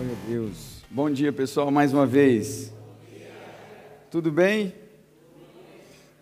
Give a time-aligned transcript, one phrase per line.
[0.00, 0.82] Glória a Deus.
[0.88, 2.72] Bom dia, pessoal, mais uma vez.
[4.10, 4.72] Tudo bem?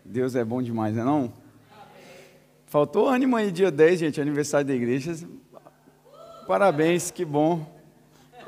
[0.05, 1.33] Deus é bom demais, não é não?
[2.67, 5.15] Faltou ânimo aí, dia 10, gente, aniversário da igreja.
[6.45, 7.65] Parabéns, que bom.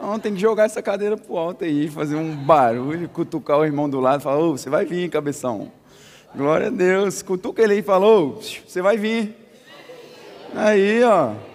[0.01, 3.89] Não, tem que jogar essa cadeira pro alto aí, fazer um barulho, cutucar o irmão
[3.89, 5.71] do lado, falar, ô, você vai vir, cabeção.
[6.35, 7.23] Glória a Deus.
[7.23, 9.37] Cutuca ele aí e falou, você vai vir.
[10.57, 11.50] Aí, ó.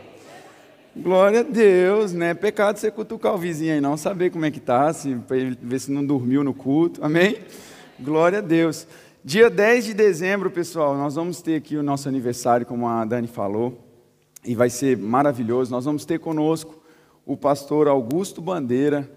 [0.98, 2.34] Glória a Deus, né?
[2.34, 5.58] Pecado você cutucar o vizinho aí, não saber como é que tá, se, para ele
[5.62, 7.04] ver se não dormiu no culto.
[7.04, 7.38] Amém?
[8.00, 8.88] Glória a Deus.
[9.22, 13.28] Dia 10 de dezembro, pessoal, nós vamos ter aqui o nosso aniversário, como a Dani
[13.28, 13.78] falou,
[14.46, 15.70] e vai ser maravilhoso.
[15.70, 16.82] Nós vamos ter conosco
[17.26, 19.10] o pastor Augusto Bandeira.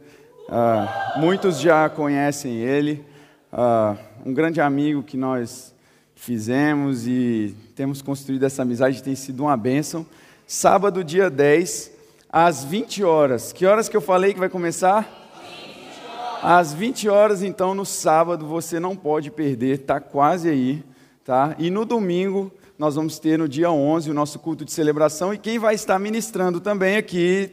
[0.49, 3.05] Ah, muitos já conhecem ele,
[3.53, 5.73] ah, um grande amigo que nós
[6.17, 10.05] fizemos e temos construído essa amizade, tem sido uma bênção
[10.49, 11.93] sábado, dia 10,
[12.33, 13.53] às 20 horas.
[13.53, 15.03] Que horas que eu falei que vai começar?
[15.03, 16.41] 20 horas.
[16.43, 20.83] Às 20 horas, então, no sábado, você não pode perder, está quase aí,
[21.23, 21.55] tá?
[21.59, 25.39] E no domingo, nós vamos ter no dia 11 o nosso culto de celebração e
[25.39, 27.51] quem vai estar ministrando também aqui,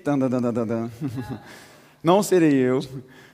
[2.01, 2.79] não serei eu,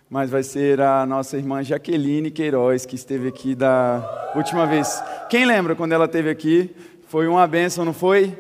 [0.10, 5.04] mas vai ser a nossa irmã Jaqueline Queiroz, que esteve aqui da última vez.
[5.30, 6.76] Quem lembra quando ela esteve aqui?
[7.08, 8.36] Foi uma bênção, não foi?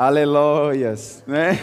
[0.00, 1.58] Aleluias, né?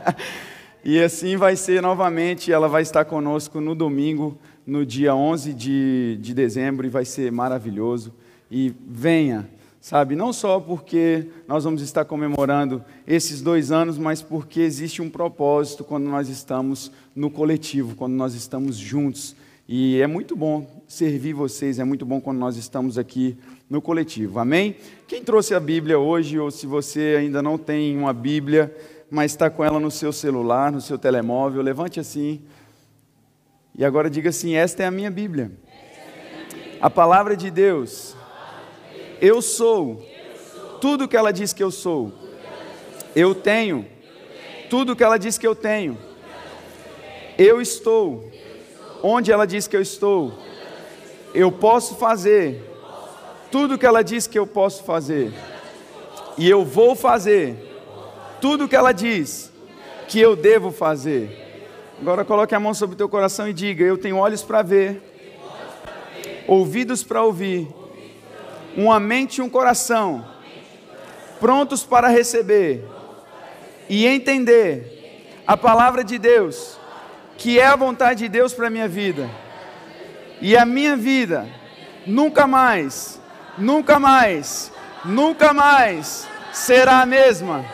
[0.82, 6.18] e assim vai ser novamente, ela vai estar conosco no domingo, no dia 11 de,
[6.22, 8.14] de dezembro, e vai ser maravilhoso.
[8.50, 9.46] E venha,
[9.78, 10.16] sabe?
[10.16, 15.84] Não só porque nós vamos estar comemorando esses dois anos, mas porque existe um propósito
[15.84, 19.36] quando nós estamos no coletivo, quando nós estamos juntos.
[19.72, 23.38] E é muito bom servir vocês, é muito bom quando nós estamos aqui
[23.70, 24.40] no coletivo.
[24.40, 24.74] Amém?
[25.06, 28.76] Quem trouxe a Bíblia hoje, ou se você ainda não tem uma Bíblia,
[29.08, 32.42] mas está com ela no seu celular, no seu telemóvel, levante assim.
[33.78, 35.52] E agora diga assim: Esta é a minha Bíblia.
[36.80, 38.16] A palavra de Deus.
[39.20, 40.04] Eu sou
[40.80, 42.12] tudo que ela diz que eu sou.
[43.14, 43.86] Eu tenho
[44.68, 45.96] tudo que ela diz que eu tenho.
[47.38, 48.28] Eu estou
[49.02, 50.32] onde ela diz que eu estou.
[51.34, 52.62] Eu posso fazer
[53.50, 55.32] tudo que ela diz que eu posso fazer.
[56.38, 57.56] E eu vou fazer
[58.40, 59.52] tudo que ela diz
[60.08, 61.48] que eu devo fazer.
[62.00, 65.02] Agora coloque a mão sobre o teu coração e diga: Eu tenho olhos para ver,
[66.46, 67.68] ouvidos para ouvir,
[68.76, 70.24] uma mente e um coração
[71.38, 72.84] prontos para receber
[73.88, 76.78] e entender a palavra de Deus,
[77.40, 79.28] que é a vontade de Deus para a minha vida.
[80.40, 81.48] E a minha vida
[82.06, 83.20] nunca mais
[83.60, 84.72] nunca mais,
[85.04, 87.64] nunca mais será a mesma,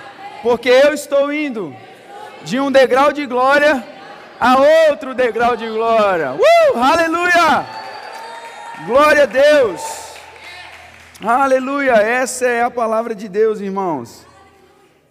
[0.43, 1.75] porque eu estou indo
[2.45, 3.85] de um degrau de glória
[4.39, 4.57] a
[4.91, 6.33] outro degrau de glória.
[6.33, 7.67] Uh, aleluia!
[8.87, 9.81] Glória a Deus!
[11.25, 11.93] Aleluia!
[11.93, 14.27] Essa é a palavra de Deus, irmãos.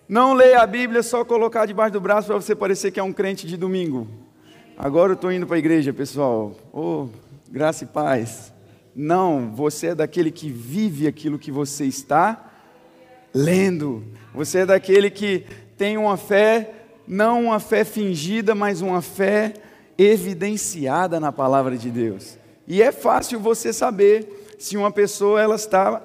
[0.07, 3.11] Não leia a Bíblia só colocar debaixo do braço para você parecer que é um
[3.11, 4.24] crente de domingo.
[4.77, 6.53] Agora eu estou indo para a igreja, pessoal.
[6.73, 7.07] Oh,
[7.49, 8.51] graça e paz.
[8.93, 12.51] Não, você é daquele que vive aquilo que você está
[13.33, 14.03] lendo.
[14.33, 15.45] Você é daquele que
[15.77, 16.73] tem uma fé,
[17.07, 19.53] não uma fé fingida, mas uma fé
[19.97, 22.37] evidenciada na palavra de Deus.
[22.67, 26.01] E é fácil você saber se uma pessoa ela está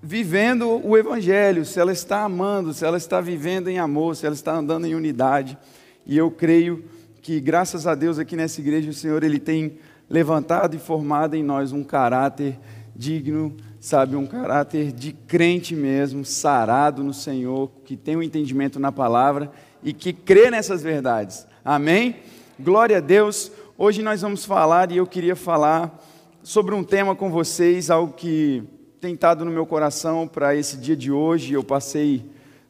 [0.00, 4.36] vivendo o evangelho, se ela está amando, se ela está vivendo em amor, se ela
[4.36, 5.58] está andando em unidade.
[6.06, 6.84] E eu creio
[7.28, 9.76] que graças a Deus aqui nessa igreja o Senhor ele tem
[10.08, 12.58] levantado e formado em nós um caráter
[12.96, 18.80] digno, sabe, um caráter de crente mesmo, sarado no Senhor, que tem o um entendimento
[18.80, 19.52] na palavra
[19.82, 21.46] e que crê nessas verdades.
[21.62, 22.16] Amém?
[22.58, 23.52] Glória a Deus.
[23.76, 26.02] Hoje nós vamos falar e eu queria falar
[26.42, 28.64] sobre um tema com vocês, algo que
[29.02, 31.52] tem estado no meu coração para esse dia de hoje.
[31.52, 32.24] Eu passei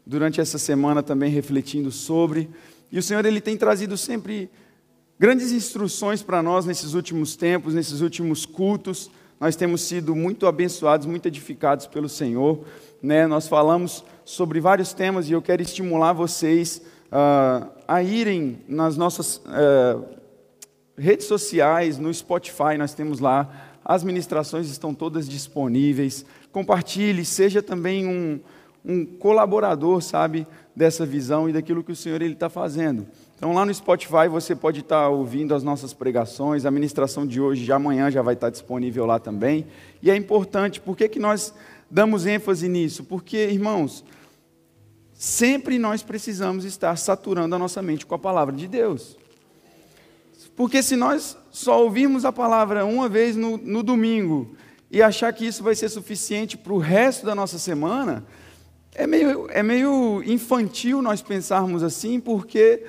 [0.04, 2.50] durante essa semana também refletindo sobre,
[2.90, 4.50] e o Senhor ele tem trazido sempre
[5.18, 9.10] grandes instruções para nós nesses últimos tempos, nesses últimos cultos.
[9.40, 12.64] Nós temos sido muito abençoados, muito edificados pelo Senhor.
[13.02, 13.26] Né?
[13.26, 19.36] Nós falamos sobre vários temas e eu quero estimular vocês uh, a irem nas nossas
[19.36, 20.04] uh,
[20.96, 23.48] redes sociais, no Spotify, nós temos lá.
[23.84, 26.24] As ministrações estão todas disponíveis.
[26.52, 28.40] Compartilhe, seja também um,
[28.84, 30.46] um colaborador, sabe,
[30.78, 33.04] dessa visão e daquilo que o Senhor ele está fazendo.
[33.36, 37.64] Então, lá no Spotify você pode estar ouvindo as nossas pregações, a ministração de hoje,
[37.64, 39.66] de amanhã já vai estar disponível lá também.
[40.00, 41.52] E é importante, por que, que nós
[41.90, 43.02] damos ênfase nisso?
[43.02, 44.04] Porque, irmãos,
[45.12, 49.16] sempre nós precisamos estar saturando a nossa mente com a palavra de Deus.
[50.54, 54.54] Porque se nós só ouvirmos a palavra uma vez no, no domingo
[54.92, 58.24] e achar que isso vai ser suficiente para o resto da nossa semana,
[58.98, 62.82] é meio, é meio infantil nós pensarmos assim, porque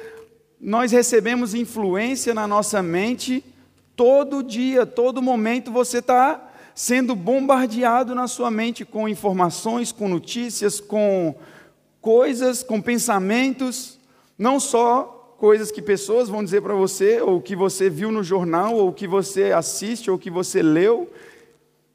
[0.59, 3.45] nós recebemos influência na nossa mente
[3.95, 10.79] todo dia, todo momento você está sendo bombardeado na sua mente com informações, com notícias,
[10.79, 11.35] com
[12.01, 13.99] coisas, com pensamentos,
[14.35, 18.75] não só coisas que pessoas vão dizer para você, ou que você viu no jornal,
[18.75, 21.07] ou que você assiste, ou que você leu,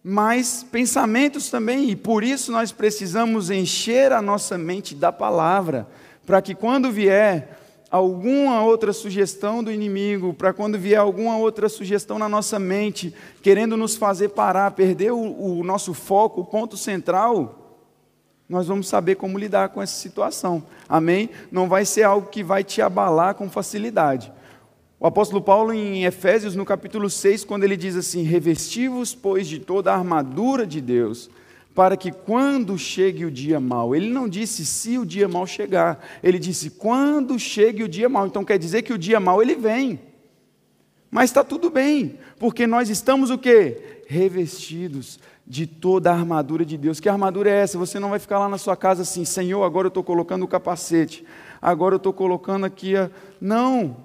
[0.07, 5.89] mas pensamentos também, e por isso nós precisamos encher a nossa mente da palavra,
[6.27, 7.59] para que quando vier
[7.91, 13.79] alguma outra sugestão do inimigo, para quando vier alguma outra sugestão na nossa mente, querendo
[13.79, 17.81] nos fazer parar, perder o, o nosso foco, o ponto central,
[18.47, 20.63] nós vamos saber como lidar com essa situação.
[20.87, 21.31] Amém?
[21.51, 24.31] Não vai ser algo que vai te abalar com facilidade.
[25.05, 29.59] O apóstolo Paulo, em Efésios, no capítulo 6, quando ele diz assim: Revestivos, pois, de
[29.59, 31.29] toda a armadura de Deus,
[31.75, 36.03] para que quando chegue o dia mau, ele não disse se o dia mau chegar,
[36.23, 38.27] ele disse quando chegue o dia mau.
[38.27, 40.01] Então quer dizer que o dia mau ele vem.
[41.11, 44.05] Mas está tudo bem, porque nós estamos o quê?
[44.07, 46.99] Revestidos de toda a armadura de Deus.
[46.99, 47.77] Que armadura é essa?
[47.77, 50.49] Você não vai ficar lá na sua casa assim, Senhor, agora eu estou colocando o
[50.49, 51.27] capacete,
[51.61, 53.11] agora eu estou colocando aqui a.
[53.39, 54.04] Não!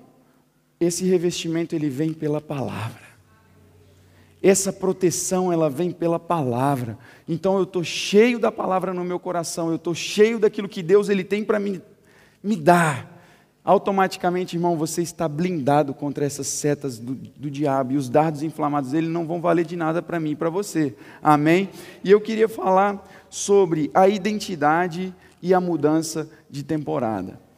[0.80, 3.10] Esse revestimento ele vem pela palavra.
[4.42, 6.98] Essa proteção ela vem pela palavra.
[7.28, 11.10] Então eu estou cheio da palavra no meu coração, eu estou cheio daquilo que Deus
[11.10, 11.82] ele tem para me,
[12.42, 13.18] me dar.
[13.66, 18.92] Automaticamente, irmão, você está blindado contra essas setas do, do diabo e os dardos inflamados
[18.92, 20.96] dele não vão valer de nada para mim e para você.
[21.22, 21.70] Amém?
[22.02, 27.49] E eu queria falar sobre a identidade e a mudança de temporada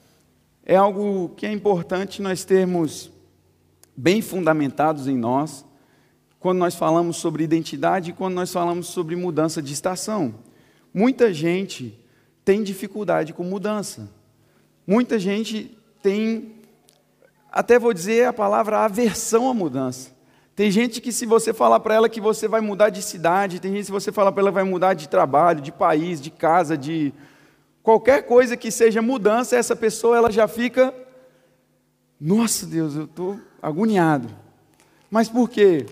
[0.65, 3.11] é algo que é importante nós termos
[3.95, 5.65] bem fundamentados em nós,
[6.39, 10.35] quando nós falamos sobre identidade e quando nós falamos sobre mudança de estação.
[10.93, 11.97] Muita gente
[12.43, 14.09] tem dificuldade com mudança.
[14.85, 16.55] Muita gente tem,
[17.51, 20.11] até vou dizer a palavra aversão à mudança.
[20.55, 23.71] Tem gente que, se você falar para ela que você vai mudar de cidade, tem
[23.71, 26.77] gente que, se você falar para ela vai mudar de trabalho, de país, de casa,
[26.77, 27.13] de,
[27.83, 30.93] Qualquer coisa que seja mudança, essa pessoa ela já fica,
[32.19, 34.29] nossa Deus, eu estou agoniado.
[35.09, 35.85] Mas por quê?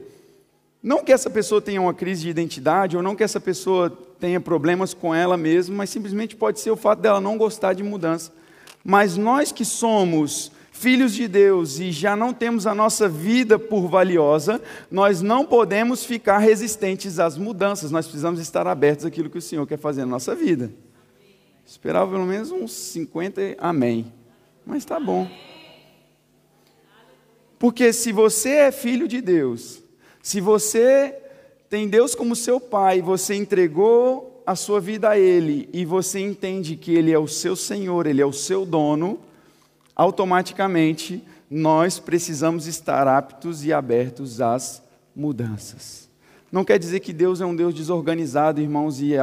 [0.82, 3.90] Não que essa pessoa tenha uma crise de identidade, ou não que essa pessoa
[4.20, 7.84] tenha problemas com ela mesma, mas simplesmente pode ser o fato dela não gostar de
[7.84, 8.32] mudança.
[8.84, 13.90] Mas nós que somos filhos de Deus e já não temos a nossa vida por
[13.90, 19.42] valiosa, nós não podemos ficar resistentes às mudanças, nós precisamos estar abertos àquilo que o
[19.42, 20.72] Senhor quer fazer na nossa vida.
[21.70, 24.12] Esperava pelo menos uns 50 amém.
[24.66, 25.30] Mas tá bom.
[27.60, 29.84] Porque se você é filho de Deus,
[30.20, 31.16] se você
[31.70, 36.76] tem Deus como seu pai, você entregou a sua vida a Ele e você entende
[36.76, 39.20] que Ele é o seu Senhor, Ele é o seu dono,
[39.96, 44.82] automaticamente nós precisamos estar aptos e abertos às
[45.16, 46.10] mudanças.
[46.52, 49.14] Não quer dizer que Deus é um Deus desorganizado, irmãos, e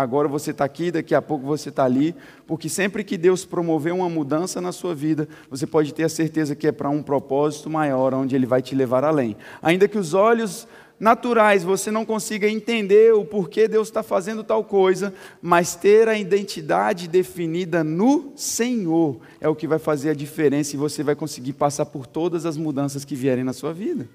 [0.00, 2.14] agora você está aqui, daqui a pouco você está ali,
[2.46, 6.54] porque sempre que Deus promover uma mudança na sua vida, você pode ter a certeza
[6.54, 9.36] que é para um propósito maior, onde Ele vai te levar além.
[9.62, 10.66] Ainda que os olhos
[11.00, 16.18] naturais você não consiga entender o porquê Deus está fazendo tal coisa, mas ter a
[16.18, 21.54] identidade definida no Senhor é o que vai fazer a diferença e você vai conseguir
[21.54, 24.06] passar por todas as mudanças que vierem na sua vida.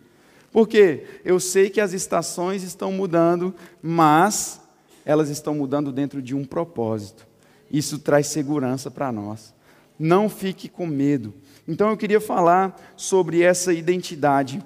[0.51, 4.61] Porque eu sei que as estações estão mudando, mas
[5.05, 7.27] elas estão mudando dentro de um propósito.
[7.71, 9.53] Isso traz segurança para nós.
[9.97, 11.33] Não fique com medo.
[11.67, 14.61] Então eu queria falar sobre essa identidade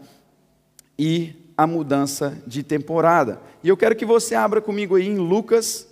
[0.97, 3.41] e a mudança de temporada.
[3.63, 5.87] E eu quero que você abra comigo aí em Lucas.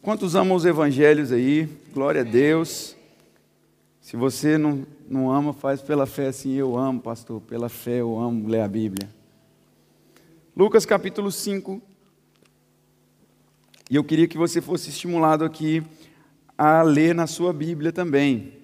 [0.00, 1.68] Quantos amam os evangelhos aí?
[1.92, 2.96] Glória a Deus.
[4.02, 8.18] Se você não, não ama, faz pela fé assim, eu amo, pastor, pela fé eu
[8.18, 9.08] amo ler a Bíblia.
[10.56, 11.80] Lucas capítulo 5.
[13.88, 15.84] E eu queria que você fosse estimulado aqui
[16.58, 18.54] a ler na sua Bíblia também.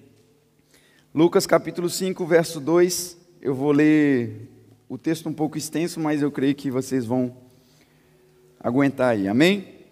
[1.15, 3.17] Lucas capítulo 5, verso 2.
[3.41, 4.51] Eu vou ler
[4.89, 7.33] o texto um pouco extenso, mas eu creio que vocês vão
[8.59, 9.25] aguentar aí.
[9.25, 9.85] Amém?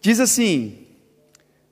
[0.00, 0.86] Diz assim,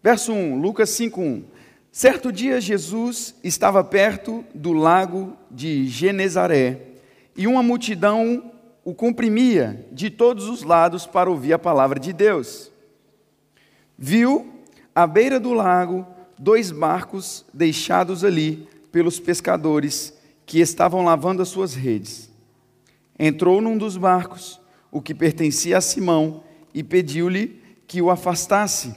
[0.02, 1.57] verso 1, Lucas 5, 1.
[1.90, 6.82] Certo dia Jesus estava perto do lago de Genezaré
[7.36, 8.52] e uma multidão
[8.84, 12.70] o comprimia de todos os lados para ouvir a palavra de Deus.
[13.98, 14.50] Viu
[14.94, 16.06] à beira do lago
[16.38, 20.16] dois barcos deixados ali pelos pescadores
[20.46, 22.30] que estavam lavando as suas redes.
[23.18, 26.42] Entrou num dos barcos, o que pertencia a Simão,
[26.72, 28.94] e pediu-lhe que o afastasse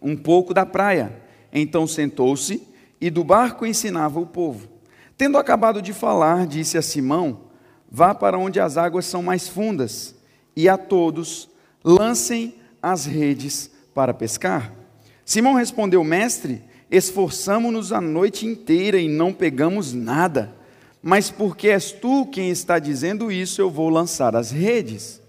[0.00, 1.20] um pouco da praia.
[1.52, 2.66] Então sentou-se
[3.00, 4.68] e do barco ensinava o povo.
[5.16, 7.42] Tendo acabado de falar, disse a Simão:
[7.90, 10.14] Vá para onde as águas são mais fundas,
[10.56, 11.48] e a todos
[11.84, 14.72] lancem as redes para pescar.
[15.24, 20.54] Simão respondeu: Mestre, esforçamo-nos a noite inteira e não pegamos nada.
[21.02, 25.20] Mas porque és tu quem está dizendo isso, eu vou lançar as redes.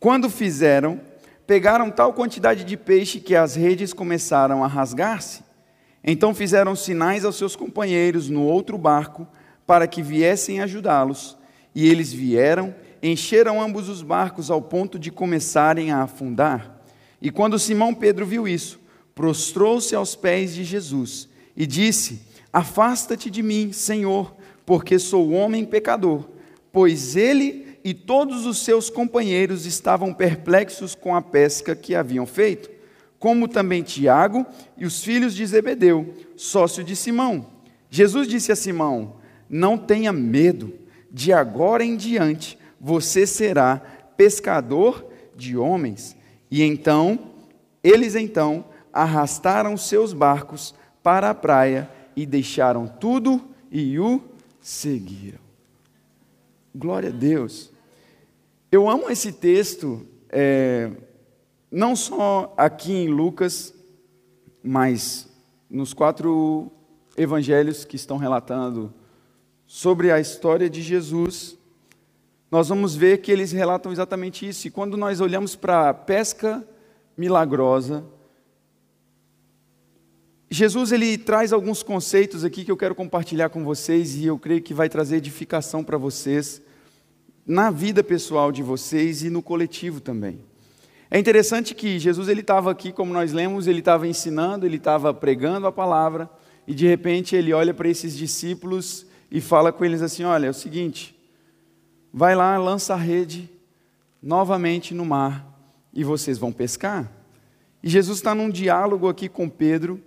[0.00, 1.00] Quando fizeram,
[1.46, 5.42] pegaram tal quantidade de peixe que as redes começaram a rasgar-se.
[6.02, 9.26] Então fizeram sinais aos seus companheiros no outro barco
[9.66, 11.36] para que viessem ajudá-los.
[11.74, 16.82] E eles vieram, encheram ambos os barcos ao ponto de começarem a afundar.
[17.20, 18.80] E quando Simão Pedro viu isso,
[19.14, 22.20] prostrou-se aos pés de Jesus e disse:
[22.52, 24.34] Afasta-te de mim, Senhor,
[24.66, 26.28] porque sou homem pecador.
[26.70, 32.70] Pois ele e todos os seus companheiros estavam perplexos com a pesca que haviam feito,
[33.18, 34.46] como também Tiago
[34.78, 37.46] e os filhos de Zebedeu, sócio de Simão.
[37.90, 39.16] Jesus disse a Simão:
[39.50, 40.72] Não tenha medo,
[41.12, 43.76] de agora em diante você será
[44.16, 46.16] pescador de homens.
[46.50, 47.32] E então,
[47.82, 54.22] eles então arrastaram seus barcos para a praia e deixaram tudo e o
[54.60, 55.40] seguiram.
[56.74, 57.73] Glória a Deus.
[58.74, 60.90] Eu amo esse texto, é,
[61.70, 63.72] não só aqui em Lucas,
[64.64, 65.28] mas
[65.70, 66.72] nos quatro
[67.16, 68.92] evangelhos que estão relatando
[69.64, 71.56] sobre a história de Jesus.
[72.50, 74.66] Nós vamos ver que eles relatam exatamente isso.
[74.66, 76.66] E quando nós olhamos para a pesca
[77.16, 78.04] milagrosa,
[80.50, 84.60] Jesus ele traz alguns conceitos aqui que eu quero compartilhar com vocês e eu creio
[84.60, 86.60] que vai trazer edificação para vocês
[87.46, 90.40] na vida pessoal de vocês e no coletivo também.
[91.10, 95.12] É interessante que Jesus ele estava aqui, como nós lemos, ele estava ensinando, ele estava
[95.12, 96.28] pregando a palavra,
[96.66, 100.50] e de repente ele olha para esses discípulos e fala com eles assim: Olha, é
[100.50, 101.14] o seguinte,
[102.12, 103.50] vai lá, lança a rede
[104.22, 105.46] novamente no mar
[105.92, 107.12] e vocês vão pescar.
[107.82, 110.02] E Jesus está num diálogo aqui com Pedro,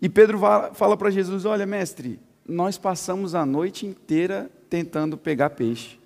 [0.00, 0.38] e Pedro
[0.72, 5.98] fala para Jesus: Olha, mestre, nós passamos a noite inteira tentando pegar peixe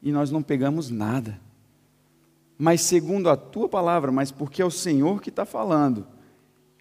[0.00, 1.38] e nós não pegamos nada.
[2.56, 6.06] Mas segundo a tua palavra, mas porque é o Senhor que está falando,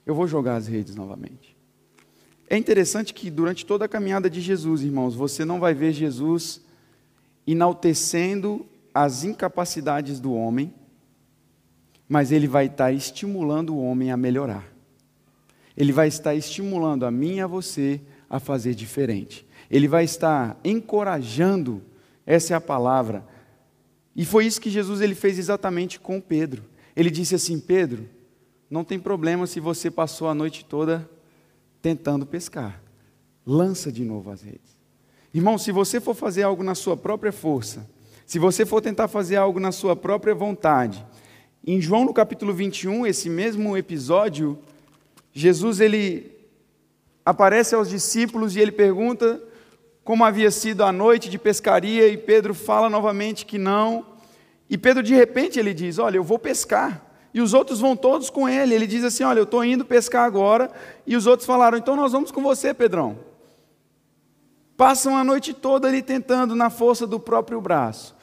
[0.05, 1.57] eu vou jogar as redes novamente.
[2.48, 6.62] É interessante que durante toda a caminhada de Jesus, irmãos, você não vai ver Jesus
[7.48, 10.74] enaltecendo as incapacidades do homem,
[12.07, 14.71] mas ele vai estar estimulando o homem a melhorar.
[15.77, 19.48] Ele vai estar estimulando a mim e a você a fazer diferente.
[19.72, 21.82] Ele vai estar encorajando,
[22.25, 23.25] essa é a palavra.
[24.13, 26.63] E foi isso que Jesus ele fez exatamente com Pedro.
[26.94, 28.06] Ele disse assim: Pedro,
[28.70, 31.10] não tem problema se você passou a noite toda
[31.82, 32.82] tentando pescar.
[33.46, 34.78] Lança de novo as redes.
[35.34, 37.90] Irmão, se você for fazer algo na sua própria força,
[38.25, 41.06] se você for tentar fazer algo na sua própria vontade,
[41.66, 44.60] em João no capítulo 21, esse mesmo episódio,
[45.32, 46.30] Jesus ele
[47.25, 49.42] aparece aos discípulos e ele pergunta
[50.12, 54.06] como havia sido a noite de pescaria, e Pedro fala novamente que não.
[54.70, 57.01] E Pedro, de repente, ele diz: Olha, eu vou pescar.
[57.34, 58.75] E os outros vão todos com ele.
[58.75, 60.70] Ele diz assim: Olha, eu estou indo pescar agora.
[61.08, 63.20] E os outros falaram: Então nós vamos com você, Pedrão.
[64.75, 68.13] Passam a noite toda ali tentando na força do próprio braço.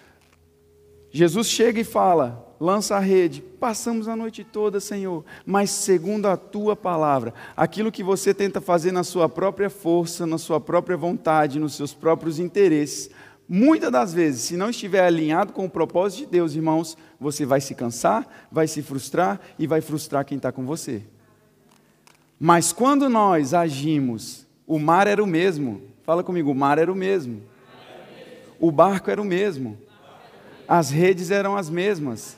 [1.11, 3.41] Jesus chega e fala: lança a rede.
[3.41, 8.93] Passamos a noite toda, Senhor, mas segundo a tua palavra, aquilo que você tenta fazer
[8.93, 13.11] na sua própria força, na sua própria vontade, nos seus próprios interesses,
[13.49, 17.61] muitas das vezes, se não estiver alinhado com o propósito de Deus, irmãos, você vai
[17.61, 21.03] se cansar, vai se frustrar e vai frustrar quem está com você.
[22.39, 25.83] Mas quando nós agimos, o mar era o mesmo.
[26.05, 27.43] Fala comigo, o mar era o mesmo.
[28.61, 29.77] O barco era o mesmo.
[30.67, 32.38] As redes eram as mesmas.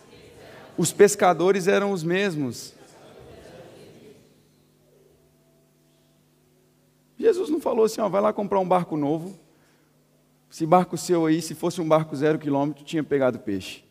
[0.80, 2.72] Os pescadores eram os mesmos.
[7.18, 9.38] Jesus não falou assim, ó, vai lá comprar um barco novo.
[10.50, 13.84] Esse barco seu aí, se fosse um barco zero quilômetro, tinha pegado peixe.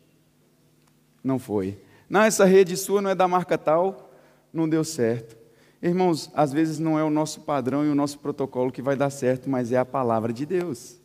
[1.22, 1.78] Não foi.
[2.08, 4.10] Não, essa rede sua não é da marca tal,
[4.52, 5.36] não deu certo.
[5.80, 9.10] Irmãos, às vezes não é o nosso padrão e o nosso protocolo que vai dar
[9.10, 10.99] certo, mas é a palavra de Deus.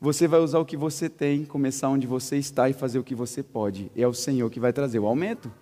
[0.00, 3.14] Você vai usar o que você tem, começar onde você está e fazer o que
[3.14, 3.92] você pode.
[3.94, 5.52] É o Senhor que vai trazer o aumento.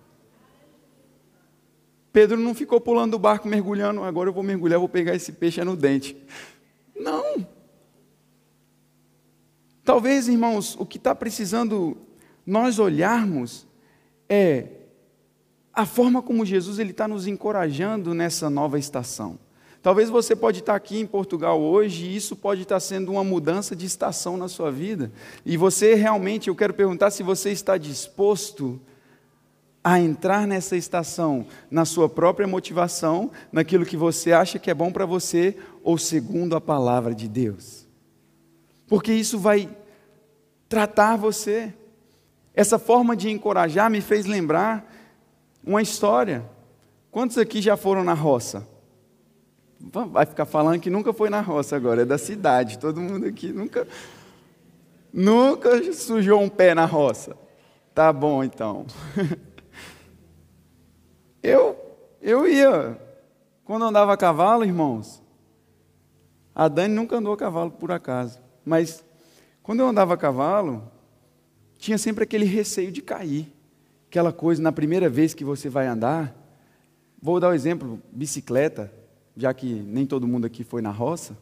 [2.12, 5.62] Pedro não ficou pulando do barco, mergulhando, agora eu vou mergulhar, vou pegar esse peixe
[5.64, 6.16] no dente.
[6.94, 7.46] Não.
[9.84, 11.96] Talvez, irmãos, o que está precisando
[12.46, 13.66] nós olharmos
[14.28, 14.66] é
[15.72, 19.38] a forma como Jesus ele está nos encorajando nessa nova estação.
[19.82, 23.76] Talvez você pode estar aqui em Portugal hoje e isso pode estar sendo uma mudança
[23.76, 25.12] de estação na sua vida.
[25.46, 28.80] E você realmente, eu quero perguntar se você está disposto
[29.82, 34.90] a entrar nessa estação na sua própria motivação, naquilo que você acha que é bom
[34.90, 37.86] para você ou segundo a palavra de Deus.
[38.88, 39.68] Porque isso vai
[40.68, 41.72] tratar você.
[42.52, 44.92] Essa forma de encorajar me fez lembrar
[45.64, 46.44] uma história.
[47.10, 48.66] Quantos aqui já foram na roça?
[49.80, 52.78] Vai ficar falando que nunca foi na roça agora, é da cidade.
[52.78, 53.86] Todo mundo aqui nunca
[55.12, 57.36] nunca sujou um pé na roça.
[57.94, 58.86] Tá bom então.
[61.40, 61.76] Eu
[62.20, 62.98] eu ia
[63.64, 65.22] quando andava a cavalo, irmãos.
[66.52, 69.04] A Dani nunca andou a cavalo por acaso, mas
[69.62, 70.90] quando eu andava a cavalo,
[71.78, 73.52] tinha sempre aquele receio de cair.
[74.08, 76.34] Aquela coisa na primeira vez que você vai andar.
[77.22, 78.97] Vou dar o um exemplo, bicicleta
[79.38, 81.38] já que nem todo mundo aqui foi na roça,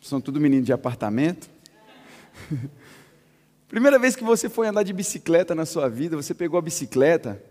[0.00, 1.50] são tudo meninos de apartamento.
[3.68, 7.42] Primeira vez que você foi andar de bicicleta na sua vida, você pegou a bicicleta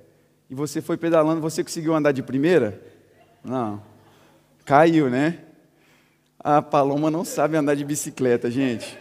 [0.50, 2.82] e você foi pedalando, você conseguiu andar de primeira?
[3.44, 3.82] Não.
[4.66, 5.40] Caiu, né?
[6.40, 8.98] A Paloma não sabe andar de bicicleta, gente.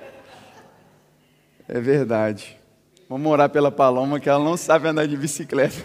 [1.67, 2.59] É verdade.
[3.09, 5.83] Vamos orar pela Paloma, que ela não sabe andar de bicicleta.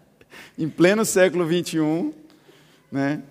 [0.58, 2.12] em pleno século 21,
[2.92, 3.22] né?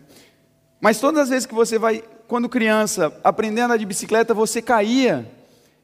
[0.80, 4.62] Mas todas as vezes que você vai, quando criança, aprendendo a andar de bicicleta, você
[4.62, 5.30] caía.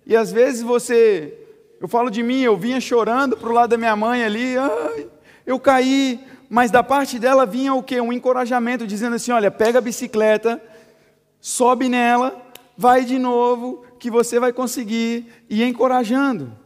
[0.05, 1.33] E às vezes você,
[1.81, 5.07] eu falo de mim, eu vinha chorando para o lado da minha mãe ali, ai,
[5.45, 7.99] eu caí, mas da parte dela vinha o quê?
[7.99, 10.61] Um encorajamento, dizendo assim: olha, pega a bicicleta,
[11.41, 12.41] sobe nela,
[12.77, 16.64] vai de novo, que você vai conseguir, e encorajando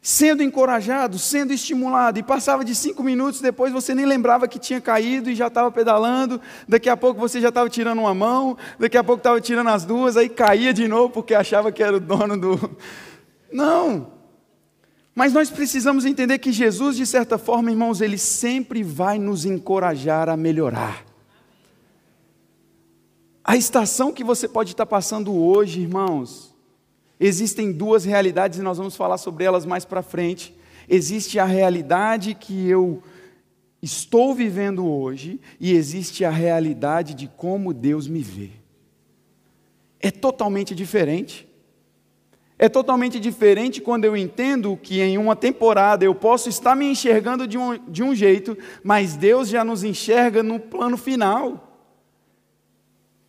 [0.00, 4.80] sendo encorajado, sendo estimulado, e passava de cinco minutos, depois você nem lembrava que tinha
[4.80, 8.96] caído e já estava pedalando, daqui a pouco você já estava tirando uma mão, daqui
[8.96, 12.00] a pouco estava tirando as duas, aí caía de novo porque achava que era o
[12.00, 12.76] dono do.
[13.52, 14.18] Não!
[15.14, 20.28] Mas nós precisamos entender que Jesus, de certa forma, irmãos, ele sempre vai nos encorajar
[20.28, 21.04] a melhorar.
[23.42, 26.47] A estação que você pode estar passando hoje, irmãos,
[27.20, 30.54] Existem duas realidades e nós vamos falar sobre elas mais para frente.
[30.88, 33.02] Existe a realidade que eu
[33.82, 38.50] estou vivendo hoje e existe a realidade de como Deus me vê.
[40.00, 41.48] É totalmente diferente.
[42.58, 47.46] É totalmente diferente quando eu entendo que em uma temporada eu posso estar me enxergando
[47.46, 51.67] de um, de um jeito, mas Deus já nos enxerga no plano final.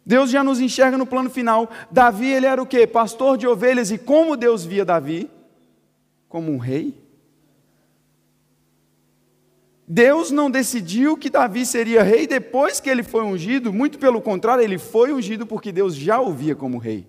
[0.10, 1.69] Deus já nos enxerga no plano final.
[1.91, 2.88] Davi, ele era o quê?
[2.88, 3.91] Pastor de ovelhas.
[3.91, 5.30] E como Deus via Davi?
[6.28, 7.00] Como um rei.
[9.88, 14.63] Deus não decidiu que Davi seria rei depois que ele foi ungido, muito pelo contrário,
[14.63, 17.08] ele foi ungido porque Deus já o via como rei.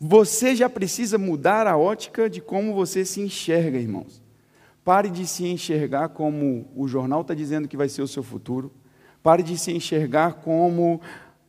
[0.00, 4.20] Você já precisa mudar a ótica de como você se enxerga, irmãos.
[4.84, 8.79] Pare de se enxergar como o jornal está dizendo que vai ser o seu futuro.
[9.22, 11.00] Pare de se enxergar como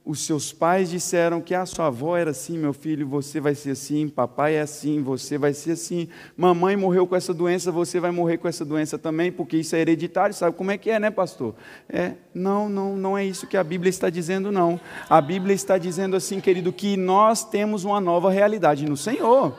[0.04, 3.72] os seus pais disseram que a sua avó era assim, meu filho, você vai ser
[3.72, 8.10] assim, papai é assim, você vai ser assim, mamãe morreu com essa doença, você vai
[8.10, 11.12] morrer com essa doença também, porque isso é hereditário, sabe como é que é, né,
[11.12, 11.54] pastor?
[11.88, 14.80] É, não, não, não é isso que a Bíblia está dizendo, não.
[15.08, 19.56] A Bíblia está dizendo assim, querido, que nós temos uma nova realidade no Senhor.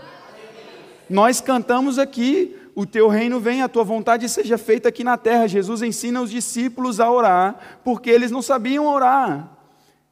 [1.09, 5.47] Nós cantamos aqui, o teu reino venha, a tua vontade seja feita aqui na terra.
[5.47, 9.51] Jesus ensina os discípulos a orar, porque eles não sabiam orar.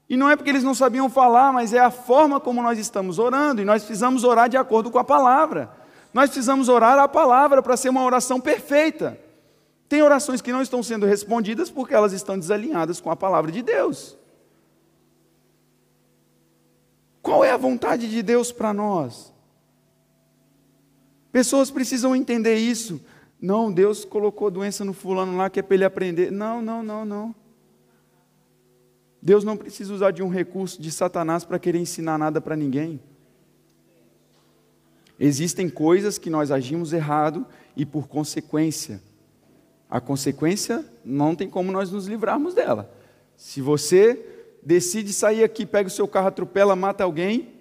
[0.09, 3.18] E não é porque eles não sabiam falar, mas é a forma como nós estamos
[3.18, 5.70] orando, e nós precisamos orar de acordo com a palavra.
[6.12, 9.18] Nós precisamos orar a palavra para ser uma oração perfeita.
[9.88, 13.62] Tem orações que não estão sendo respondidas porque elas estão desalinhadas com a palavra de
[13.62, 14.16] Deus.
[17.23, 19.33] Qual é a vontade de Deus para nós?
[21.33, 23.01] Pessoas precisam entender isso.
[23.40, 26.31] Não, Deus colocou doença no fulano lá que é para ele aprender.
[26.31, 27.35] Não, não, não, não.
[29.23, 33.01] Deus não precisa usar de um recurso de Satanás para querer ensinar nada para ninguém.
[35.19, 39.03] Existem coisas que nós agimos errado e por consequência.
[39.88, 42.90] A consequência não tem como nós nos livrarmos dela.
[43.37, 44.25] Se você
[44.62, 47.53] decide sair aqui, pega o seu carro, atropela, mata alguém,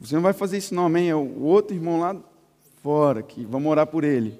[0.00, 1.10] você não vai fazer isso não, amém?
[1.10, 2.16] É o outro irmão lá
[2.82, 4.38] fora, que vamos orar por ele.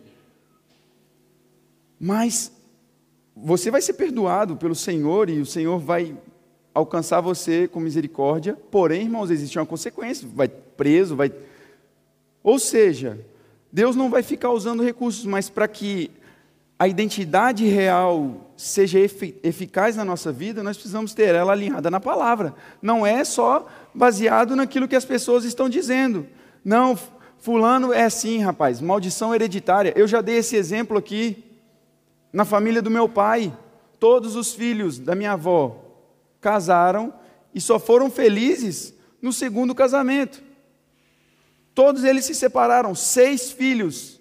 [1.98, 2.53] Mas
[3.37, 6.16] você vai ser perdoado pelo Senhor e o Senhor vai
[6.74, 8.57] alcançar você com misericórdia.
[8.70, 11.33] Porém, irmãos, existe uma consequência, vai preso, vai
[12.42, 13.24] Ou seja,
[13.72, 16.11] Deus não vai ficar usando recursos, mas para que
[16.79, 22.55] a identidade real seja eficaz na nossa vida, nós precisamos ter ela alinhada na palavra.
[22.81, 26.26] Não é só baseado naquilo que as pessoas estão dizendo.
[26.64, 26.98] Não,
[27.40, 29.92] fulano é assim, rapaz, maldição hereditária.
[29.96, 31.42] Eu já dei esse exemplo aqui
[32.33, 33.57] na família do meu pai.
[33.98, 35.85] Todos os filhos da minha avó
[36.40, 37.12] casaram
[37.55, 40.42] e só foram felizes no segundo casamento.
[41.74, 44.20] Todos eles se separaram, seis filhos.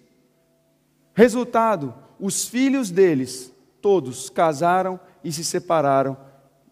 [1.13, 6.17] Resultado: os filhos deles, todos, casaram e se separaram.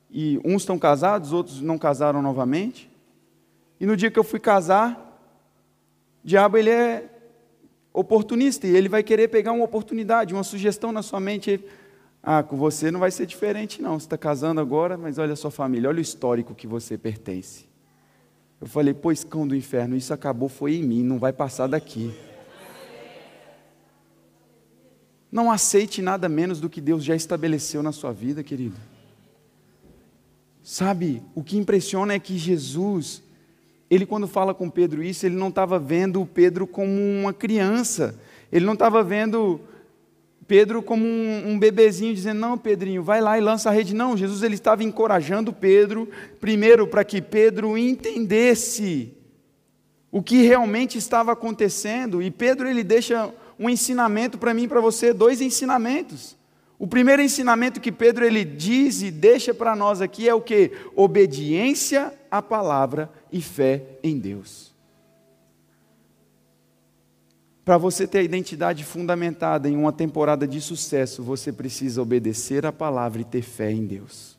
[0.10, 2.90] E uns estão casados, outros não casaram novamente.
[3.80, 5.07] E no dia que eu fui casar,
[6.28, 7.10] diabo ele é
[7.94, 11.64] oportunista e ele vai querer pegar uma oportunidade, uma sugestão na sua mente.
[12.22, 13.98] Ah, com você não vai ser diferente, não.
[13.98, 17.66] Você está casando agora, mas olha a sua família, olha o histórico que você pertence.
[18.60, 22.14] Eu falei, pois cão do inferno, isso acabou, foi em mim, não vai passar daqui.
[25.32, 28.76] Não aceite nada menos do que Deus já estabeleceu na sua vida, querido.
[30.62, 33.24] Sabe, o que impressiona é que Jesus,
[33.90, 38.20] ele quando fala com Pedro isso, ele não estava vendo Pedro como uma criança,
[38.52, 39.62] ele não estava vendo
[40.48, 43.94] Pedro como um, um, bebezinho dizendo: Não, Pedrinho, vai lá e lança a rede.
[43.94, 46.08] Não, Jesus ele estava encorajando Pedro,
[46.40, 49.14] primeiro para que Pedro entendesse
[50.10, 54.80] o que realmente estava acontecendo, e Pedro ele deixa um ensinamento para mim e para
[54.80, 56.37] você, dois ensinamentos.
[56.80, 60.72] O primeiro ensinamento que Pedro ele diz e deixa para nós aqui é o que?
[60.96, 64.76] Obediência à palavra e fé em Deus.
[67.66, 72.72] Para você ter a identidade fundamentada em uma temporada de sucesso, você precisa obedecer à
[72.72, 74.38] palavra e ter fé em Deus.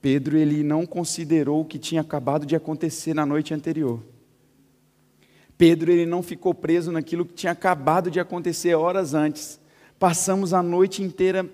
[0.00, 4.02] Pedro ele não considerou o que tinha acabado de acontecer na noite anterior.
[5.58, 9.60] Pedro ele não ficou preso naquilo que tinha acabado de acontecer horas antes.
[9.98, 11.48] Passamos a noite inteira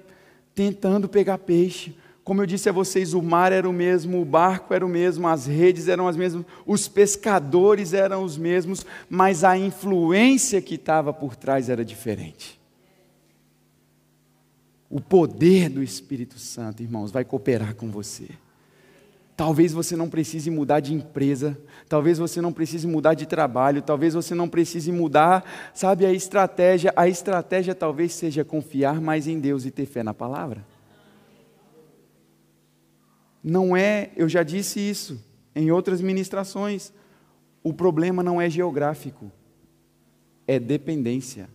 [0.54, 1.96] tentando pegar peixe.
[2.24, 5.26] Como eu disse a vocês, o mar era o mesmo, o barco era o mesmo,
[5.26, 11.12] as redes eram as mesmas, os pescadores eram os mesmos, mas a influência que estava
[11.12, 12.60] por trás era diferente.
[14.88, 18.28] O poder do Espírito Santo, irmãos, vai cooperar com você.
[19.42, 24.14] Talvez você não precise mudar de empresa, talvez você não precise mudar de trabalho, talvez
[24.14, 26.92] você não precise mudar, sabe, a estratégia.
[26.94, 30.64] A estratégia talvez seja confiar mais em Deus e ter fé na palavra.
[33.42, 35.20] Não é, eu já disse isso
[35.56, 36.92] em outras ministrações,
[37.64, 39.28] o problema não é geográfico,
[40.46, 41.48] é dependência.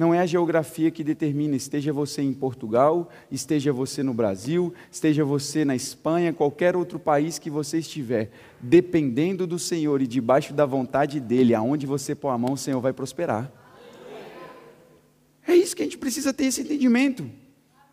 [0.00, 5.26] Não é a geografia que determina, esteja você em Portugal, esteja você no Brasil, esteja
[5.26, 8.30] você na Espanha, qualquer outro país que você estiver,
[8.62, 12.80] dependendo do Senhor e debaixo da vontade dEle, aonde você pôr a mão, o Senhor
[12.80, 13.52] vai prosperar.
[15.46, 17.30] É isso que a gente precisa ter esse entendimento.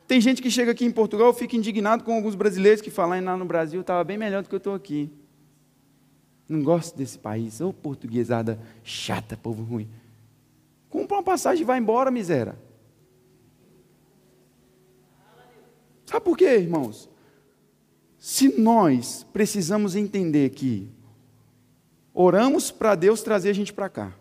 [0.08, 3.36] Tem gente que chega aqui em Portugal, fica indignado com alguns brasileiros que falam, lá
[3.36, 5.12] no Brasil estava bem melhor do que eu estou aqui.
[6.48, 9.90] Não gosto desse país, ô portuguesada chata, povo ruim.
[10.90, 12.58] Compra uma passagem e vai embora, miséria.
[16.06, 17.10] Sabe por quê, irmãos?
[18.18, 20.90] Se nós precisamos entender que
[22.14, 24.14] oramos para Deus trazer a gente para cá,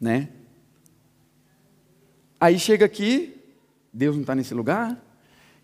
[0.00, 0.30] né?
[2.40, 3.40] Aí chega aqui,
[3.92, 5.00] Deus não está nesse lugar,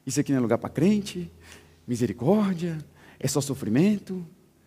[0.05, 1.33] isso aqui não é lugar para crente,
[1.87, 2.79] misericórdia,
[3.19, 4.25] é só sofrimento.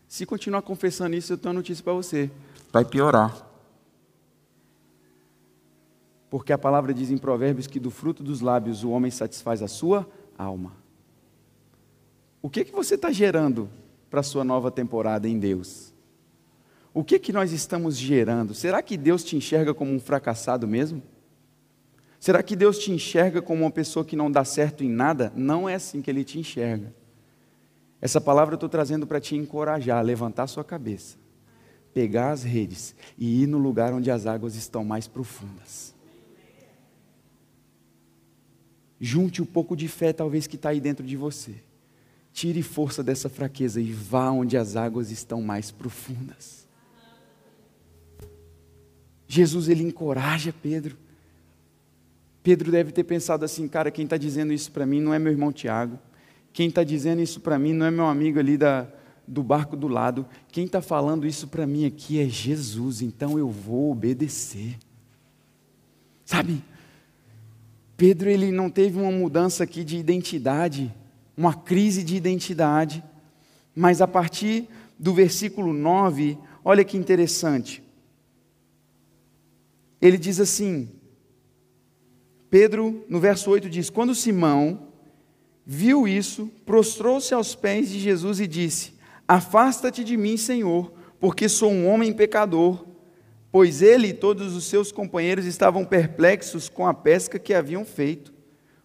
[0.08, 2.30] Se continuar confessando isso, eu tenho uma notícia para você:
[2.72, 3.51] vai piorar.
[6.32, 9.68] Porque a palavra diz em Provérbios que do fruto dos lábios o homem satisfaz a
[9.68, 10.72] sua alma.
[12.42, 13.70] O que, que você está gerando
[14.10, 15.94] para a sua nova temporada em Deus?
[16.94, 18.54] O que, que nós estamos gerando?
[18.54, 21.04] Será que Deus te enxerga como um fracassado mesmo?
[22.18, 25.34] Será que Deus te enxerga como uma pessoa que não dá certo em nada?
[25.36, 26.96] Não é assim que Ele te enxerga.
[28.00, 31.18] Essa palavra eu estou trazendo para te encorajar, levantar sua cabeça,
[31.94, 36.00] pegar as redes e ir no lugar onde as águas estão mais profundas.
[39.04, 41.56] Junte um pouco de fé, talvez, que está aí dentro de você.
[42.32, 46.68] Tire força dessa fraqueza e vá onde as águas estão mais profundas.
[49.28, 50.96] Jesus, ele encoraja Pedro.
[52.44, 55.32] Pedro deve ter pensado assim, cara, quem está dizendo isso para mim não é meu
[55.32, 55.98] irmão Tiago.
[56.54, 58.88] Quem está dizendo isso para mim não é meu amigo ali da,
[59.28, 60.28] do barco do lado.
[60.52, 64.78] Quem está falando isso para mim aqui é Jesus, então eu vou obedecer.
[66.24, 66.64] Sabe?
[68.02, 70.92] Pedro ele não teve uma mudança aqui de identidade,
[71.38, 73.04] uma crise de identidade,
[73.76, 76.36] mas a partir do versículo 9,
[76.66, 77.84] olha que interessante.
[80.02, 80.90] Ele diz assim:
[82.50, 84.88] Pedro, no verso 8, diz: Quando Simão
[85.64, 88.96] viu isso, prostrou-se aos pés de Jesus e disse:
[89.28, 92.84] Afasta-te de mim, Senhor, porque sou um homem pecador.
[93.52, 98.34] Pois ele e todos os seus companheiros estavam perplexos com a pesca que haviam feito,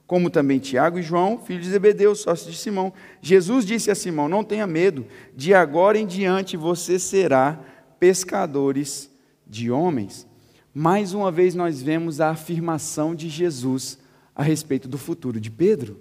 [0.06, 2.92] como também Tiago e João, filhos de Zebedeu, sócios de Simão.
[3.20, 7.60] Jesus disse a Simão: Não tenha medo, de agora em diante você será
[8.00, 9.10] pescadores
[9.46, 10.26] de homens.
[10.74, 13.98] Mais uma vez nós vemos a afirmação de Jesus
[14.34, 15.98] a respeito do futuro de Pedro.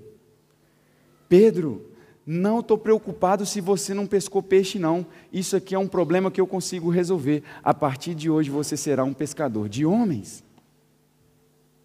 [1.30, 1.92] Pedro,
[2.26, 5.06] não estou preocupado se você não pescou peixe, não.
[5.32, 7.44] Isso aqui é um problema que eu consigo resolver.
[7.64, 10.44] A partir de hoje você será um pescador de homens.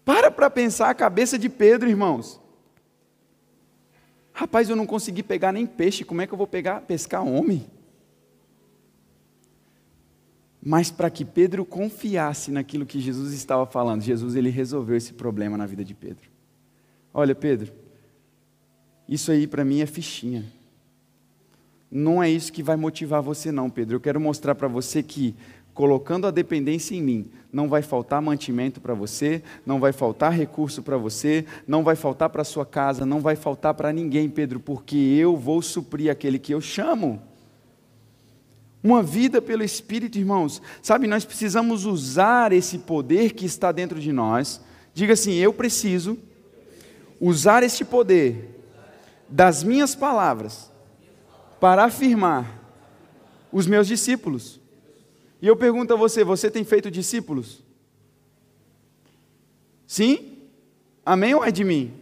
[0.03, 2.41] Para para pensar a cabeça de Pedro, irmãos.
[4.33, 7.67] Rapaz, eu não consegui pegar nem peixe, como é que eu vou pegar, pescar homem?
[10.63, 15.55] Mas para que Pedro confiasse naquilo que Jesus estava falando, Jesus ele resolveu esse problema
[15.55, 16.29] na vida de Pedro.
[17.13, 17.73] Olha, Pedro,
[19.11, 20.45] isso aí para mim é fichinha.
[21.91, 23.97] Não é isso que vai motivar você, não, Pedro.
[23.97, 25.35] Eu quero mostrar para você que,
[25.73, 30.81] colocando a dependência em mim, não vai faltar mantimento para você, não vai faltar recurso
[30.81, 34.95] para você, não vai faltar para sua casa, não vai faltar para ninguém, Pedro, porque
[34.95, 37.21] eu vou suprir aquele que eu chamo.
[38.81, 40.61] Uma vida pelo Espírito, irmãos.
[40.81, 44.61] Sabe, nós precisamos usar esse poder que está dentro de nós.
[44.93, 46.17] Diga assim: eu preciso
[47.19, 48.60] usar este poder
[49.31, 50.69] das minhas palavras
[51.59, 52.59] para afirmar
[53.51, 54.59] os meus discípulos.
[55.41, 57.63] E eu pergunto a você: você tem feito discípulos?
[59.87, 60.37] Sim?
[61.05, 61.93] Amém ou é de mim?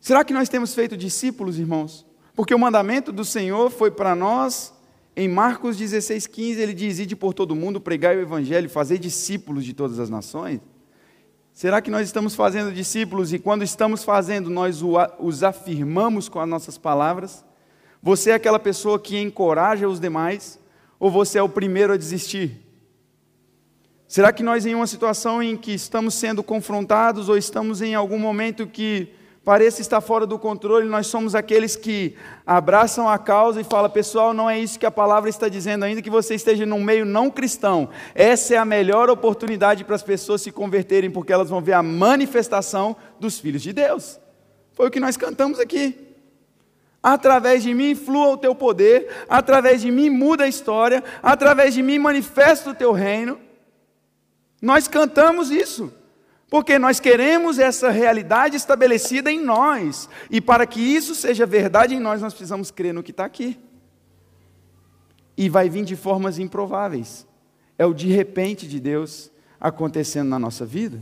[0.00, 2.06] Será que nós temos feito discípulos, irmãos?
[2.34, 4.72] Porque o mandamento do Senhor foi para nós,
[5.14, 9.64] em Marcos 16, 15, ele diz: Ide por todo mundo, pregai o evangelho, fazer discípulos
[9.64, 10.60] de todas as nações.
[11.58, 14.80] Será que nós estamos fazendo discípulos e quando estamos fazendo, nós
[15.18, 17.44] os afirmamos com as nossas palavras?
[18.00, 20.56] Você é aquela pessoa que encoraja os demais
[21.00, 22.64] ou você é o primeiro a desistir?
[24.06, 28.20] Será que nós, em uma situação em que estamos sendo confrontados ou estamos em algum
[28.20, 29.12] momento que
[29.48, 32.14] pareça estar fora do controle, nós somos aqueles que
[32.46, 36.02] abraçam a causa e falam, pessoal, não é isso que a palavra está dizendo, ainda
[36.02, 40.42] que você esteja num meio não cristão, essa é a melhor oportunidade para as pessoas
[40.42, 44.20] se converterem, porque elas vão ver a manifestação dos filhos de Deus.
[44.74, 45.98] Foi o que nós cantamos aqui.
[47.02, 51.82] Através de mim flua o teu poder, através de mim muda a história, através de
[51.82, 53.40] mim manifesta o teu reino.
[54.60, 55.90] Nós cantamos isso.
[56.50, 60.08] Porque nós queremos essa realidade estabelecida em nós.
[60.30, 63.58] E para que isso seja verdade em nós, nós precisamos crer no que está aqui.
[65.36, 67.26] E vai vir de formas improváveis.
[67.78, 69.30] É o de repente de Deus
[69.60, 71.00] acontecendo na nossa vida.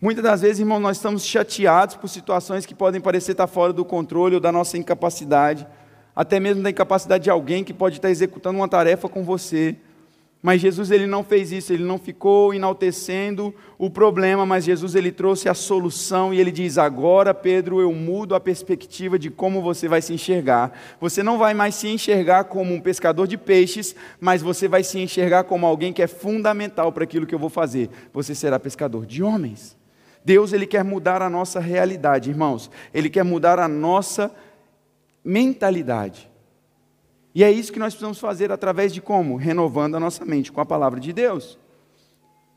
[0.00, 3.84] Muitas das vezes, irmão, nós estamos chateados por situações que podem parecer estar fora do
[3.84, 5.66] controle ou da nossa incapacidade,
[6.16, 9.76] até mesmo da incapacidade de alguém que pode estar executando uma tarefa com você
[10.42, 15.12] mas Jesus ele não fez isso, ele não ficou enaltecendo o problema, mas Jesus ele
[15.12, 19.86] trouxe a solução e ele diz: "Agora, Pedro, eu mudo a perspectiva de como você
[19.86, 20.72] vai se enxergar.
[20.98, 24.98] Você não vai mais se enxergar como um pescador de peixes, mas você vai se
[24.98, 27.90] enxergar como alguém que é fundamental para aquilo que eu vou fazer.
[28.12, 29.78] Você será pescador de homens."
[30.24, 32.70] Deus ele quer mudar a nossa realidade, irmãos.
[32.92, 34.30] Ele quer mudar a nossa
[35.24, 36.29] mentalidade.
[37.34, 39.36] E é isso que nós precisamos fazer através de como?
[39.36, 41.58] Renovando a nossa mente com a palavra de Deus.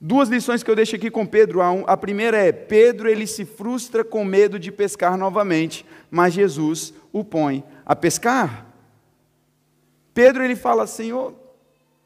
[0.06, 1.62] Duas lições que eu deixo aqui com Pedro.
[1.88, 7.24] A primeira é: Pedro ele se frustra com medo de pescar novamente, mas Jesus o
[7.24, 8.66] põe a pescar.
[10.14, 11.34] Pedro ele fala: Senhor,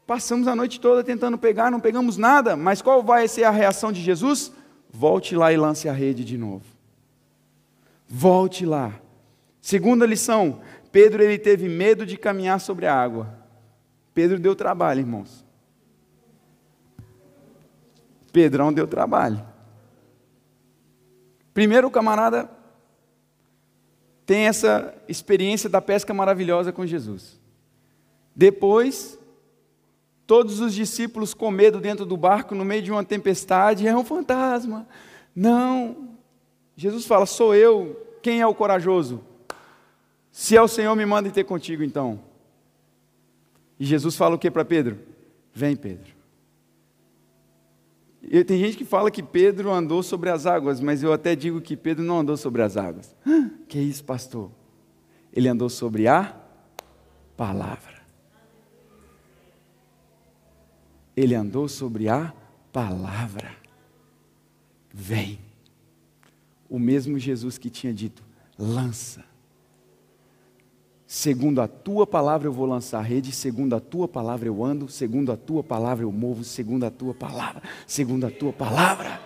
[0.06, 3.90] passamos a noite toda tentando pegar, não pegamos nada, mas qual vai ser a reação
[3.90, 4.52] de Jesus?
[4.90, 6.64] Volte lá e lance a rede de novo.
[8.06, 8.92] Volte lá.
[9.60, 13.34] Segunda lição: Pedro ele teve medo de caminhar sobre a água.
[14.14, 15.44] Pedro deu trabalho, irmãos.
[18.32, 19.44] Pedrão deu trabalho.
[21.52, 22.50] Primeiro o camarada
[24.24, 27.40] tem essa experiência da pesca maravilhosa com Jesus.
[28.36, 29.18] Depois,
[30.26, 34.04] todos os discípulos com medo dentro do barco, no meio de uma tempestade, é um
[34.04, 34.86] fantasma.
[35.34, 36.10] Não.
[36.76, 38.06] Jesus fala: sou eu.
[38.22, 39.24] Quem é o corajoso?
[40.38, 42.20] Se é o Senhor, me manda ter contigo então.
[43.76, 44.96] E Jesus fala o que para Pedro?
[45.52, 46.14] Vem, Pedro.
[48.22, 51.60] E tem gente que fala que Pedro andou sobre as águas, mas eu até digo
[51.60, 53.16] que Pedro não andou sobre as águas.
[53.66, 54.52] Que isso, pastor?
[55.32, 56.40] Ele andou sobre a
[57.36, 58.00] palavra.
[61.16, 62.32] Ele andou sobre a
[62.72, 63.56] palavra.
[64.94, 65.40] Vem.
[66.70, 68.22] O mesmo Jesus que tinha dito:
[68.56, 69.27] lança.
[71.10, 74.90] Segundo a tua palavra eu vou lançar a rede, segundo a tua palavra eu ando,
[74.90, 79.18] segundo a tua palavra eu movo, segundo a tua palavra, segundo a tua palavra.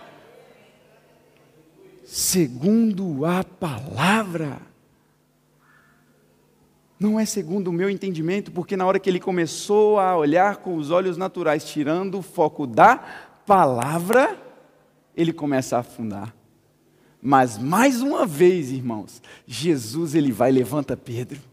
[2.05, 4.61] Segundo a palavra.
[6.97, 10.77] Não é segundo o meu entendimento, porque na hora que ele começou a olhar com
[10.77, 12.95] os olhos naturais, tirando o foco da
[13.45, 14.39] palavra,
[15.17, 16.33] ele começa a afundar.
[17.21, 21.51] Mas mais uma vez, irmãos, Jesus ele vai levanta Pedro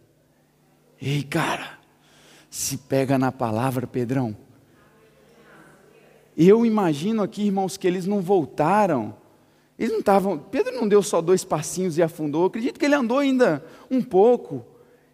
[1.00, 1.78] Ei, cara,
[2.50, 4.36] se pega na palavra, Pedrão.
[6.36, 9.16] Eu imagino aqui, irmãos, que eles não voltaram.
[9.78, 10.38] Eles não estavam.
[10.38, 12.42] Pedro não deu só dois passinhos e afundou.
[12.42, 14.64] Eu acredito que ele andou ainda um pouco.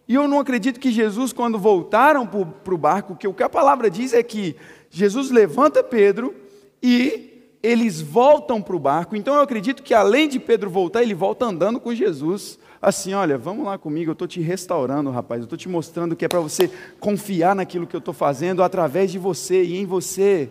[0.09, 3.49] E eu não acredito que Jesus, quando voltaram para o barco, que o que a
[3.49, 4.57] palavra diz é que
[4.91, 6.35] Jesus levanta Pedro
[6.83, 9.17] e eles voltam para o barco.
[9.17, 13.37] Então eu acredito que além de Pedro voltar, ele volta andando com Jesus assim: olha,
[13.37, 16.41] vamos lá comigo, eu estou te restaurando, rapaz, eu estou te mostrando que é para
[16.41, 16.71] você
[17.01, 20.49] confiar naquilo que eu estou fazendo através de você e em você.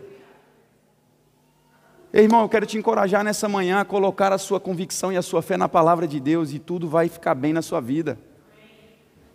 [2.11, 5.21] Ei, irmão, eu quero te encorajar nessa manhã a colocar a sua convicção e a
[5.21, 8.17] sua fé na palavra de Deus e tudo vai ficar bem na sua vida.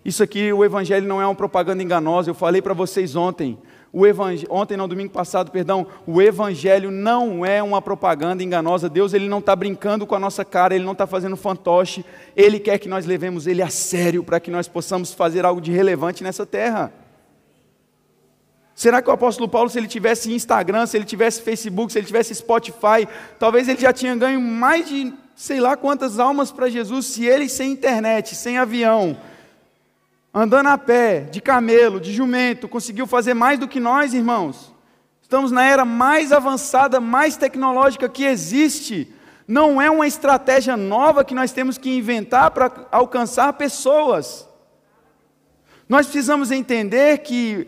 [0.05, 3.59] Isso aqui, o Evangelho não é uma propaganda enganosa, eu falei para vocês ontem.
[3.92, 4.05] O
[4.48, 8.88] ontem, não, domingo passado, perdão, o evangelho não é uma propaganda enganosa.
[8.88, 12.05] Deus ele não está brincando com a nossa cara, ele não está fazendo fantoche.
[12.37, 15.72] Ele quer que nós levemos ele a sério para que nós possamos fazer algo de
[15.72, 16.92] relevante nessa terra.
[18.81, 22.07] Será que o apóstolo Paulo, se ele tivesse Instagram, se ele tivesse Facebook, se ele
[22.07, 27.07] tivesse Spotify, talvez ele já tinha ganho mais de sei lá quantas almas para Jesus
[27.07, 29.16] se ele sem internet, sem avião,
[30.33, 34.73] andando a pé, de camelo, de jumento, conseguiu fazer mais do que nós, irmãos.
[35.21, 39.12] Estamos na era mais avançada, mais tecnológica que existe.
[39.47, 44.49] Não é uma estratégia nova que nós temos que inventar para alcançar pessoas.
[45.88, 47.66] Nós precisamos entender que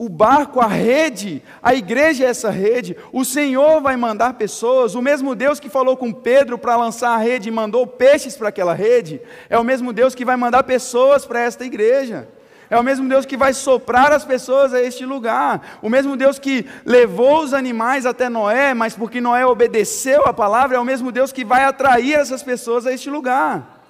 [0.00, 2.96] o barco, a rede, a igreja é essa rede.
[3.12, 4.94] O Senhor vai mandar pessoas.
[4.94, 8.48] O mesmo Deus que falou com Pedro para lançar a rede e mandou peixes para
[8.48, 12.26] aquela rede, é o mesmo Deus que vai mandar pessoas para esta igreja.
[12.70, 15.78] É o mesmo Deus que vai soprar as pessoas a este lugar.
[15.82, 20.78] O mesmo Deus que levou os animais até Noé, mas porque Noé obedeceu a palavra,
[20.78, 23.84] é o mesmo Deus que vai atrair essas pessoas a este lugar.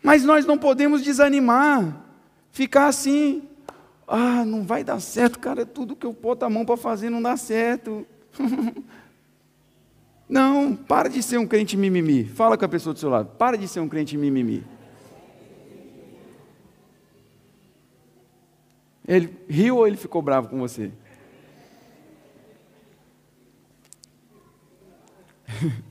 [0.00, 1.96] Mas nós não podemos desanimar,
[2.52, 3.48] ficar assim,
[4.06, 7.22] ah, não vai dar certo, cara, tudo que eu boto a mão para fazer não
[7.22, 8.06] dá certo.
[10.28, 12.24] não, para de ser um crente mimimi.
[12.24, 14.64] Fala com a pessoa do seu lado, para de ser um crente mimimi.
[19.06, 20.90] Ele riu ou ele ficou bravo com você?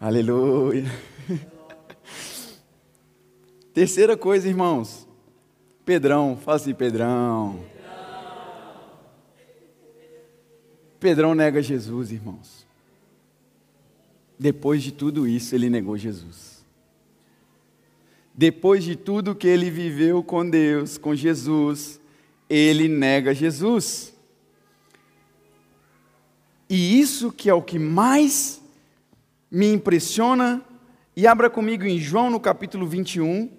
[0.00, 0.84] Aleluia.
[3.74, 5.07] Terceira coisa, irmãos.
[5.88, 7.64] Pedrão, fala assim, Pedrão.
[11.00, 12.66] Pedrão nega Jesus, irmãos.
[14.38, 16.62] Depois de tudo isso, ele negou Jesus.
[18.34, 21.98] Depois de tudo que ele viveu com Deus, com Jesus,
[22.50, 24.12] ele nega Jesus.
[26.68, 28.60] E isso que é o que mais
[29.50, 30.62] me impressiona,
[31.16, 33.56] e abra comigo em João no capítulo 21,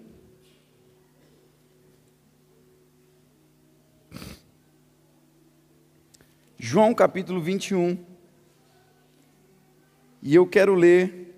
[6.61, 7.97] João capítulo 21.
[10.21, 11.33] E eu quero ler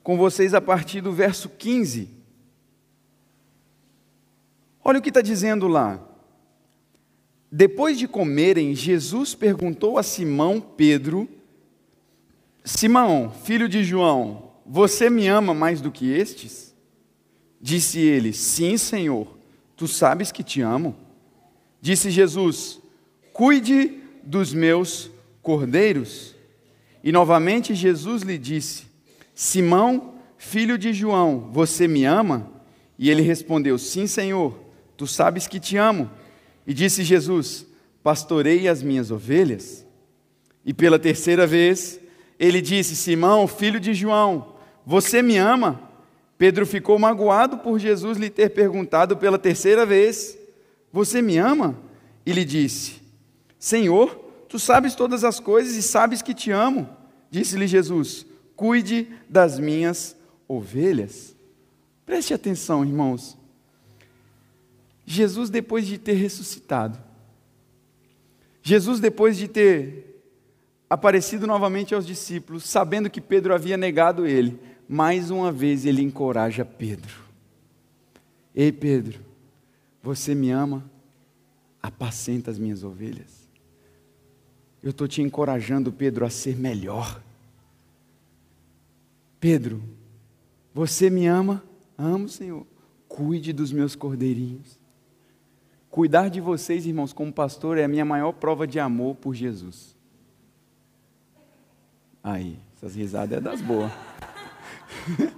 [0.00, 2.08] com vocês a partir do verso 15.
[4.84, 6.00] Olha o que está dizendo lá.
[7.50, 11.28] Depois de comerem, Jesus perguntou a Simão Pedro:
[12.64, 16.72] Simão, filho de João, você me ama mais do que estes?
[17.60, 19.36] Disse ele: Sim, Senhor,
[19.74, 21.05] tu sabes que te amo.
[21.80, 22.80] Disse Jesus:
[23.32, 25.10] Cuide dos meus
[25.42, 26.34] cordeiros.
[27.02, 28.86] E novamente Jesus lhe disse:
[29.34, 32.50] Simão, filho de João, você me ama?
[32.98, 34.58] E ele respondeu: Sim, Senhor,
[34.96, 36.10] tu sabes que te amo.
[36.66, 37.66] E disse Jesus:
[38.02, 39.86] Pastorei as minhas ovelhas.
[40.64, 42.00] E pela terceira vez
[42.38, 44.54] ele disse: Simão, filho de João,
[44.84, 45.80] você me ama?
[46.38, 50.35] Pedro ficou magoado por Jesus lhe ter perguntado pela terceira vez.
[50.96, 51.76] Você me ama?
[52.24, 53.02] E lhe disse:
[53.58, 54.14] Senhor,
[54.48, 56.88] tu sabes todas as coisas e sabes que te amo.
[57.30, 58.24] Disse-lhe Jesus:
[58.56, 60.16] Cuide das minhas
[60.48, 61.36] ovelhas.
[62.06, 63.36] Preste atenção, irmãos.
[65.04, 66.98] Jesus, depois de ter ressuscitado,
[68.62, 70.22] Jesus, depois de ter
[70.88, 76.64] aparecido novamente aos discípulos, sabendo que Pedro havia negado ele, mais uma vez ele encoraja
[76.64, 77.14] Pedro.
[78.54, 79.25] Ei, Pedro,
[80.06, 80.88] você me ama?
[81.82, 83.50] Apacenta as minhas ovelhas.
[84.80, 87.20] Eu estou te encorajando, Pedro, a ser melhor.
[89.40, 89.82] Pedro,
[90.72, 91.62] você me ama?
[91.98, 92.64] Amo, Senhor.
[93.08, 94.78] Cuide dos meus cordeirinhos.
[95.90, 99.96] Cuidar de vocês, irmãos, como pastor, é a minha maior prova de amor por Jesus.
[102.22, 103.90] Aí, essas risadas é das boas.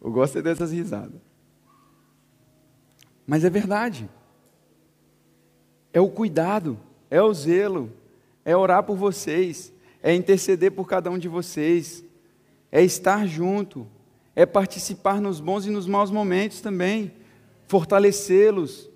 [0.00, 1.31] Eu gosto é dessas risadas.
[3.32, 4.10] Mas é verdade.
[5.90, 6.78] É o cuidado,
[7.10, 7.90] é o zelo,
[8.44, 9.72] é orar por vocês,
[10.02, 12.04] é interceder por cada um de vocês,
[12.70, 13.86] é estar junto,
[14.36, 17.10] é participar nos bons e nos maus momentos também,
[17.68, 18.90] fortalecê-los.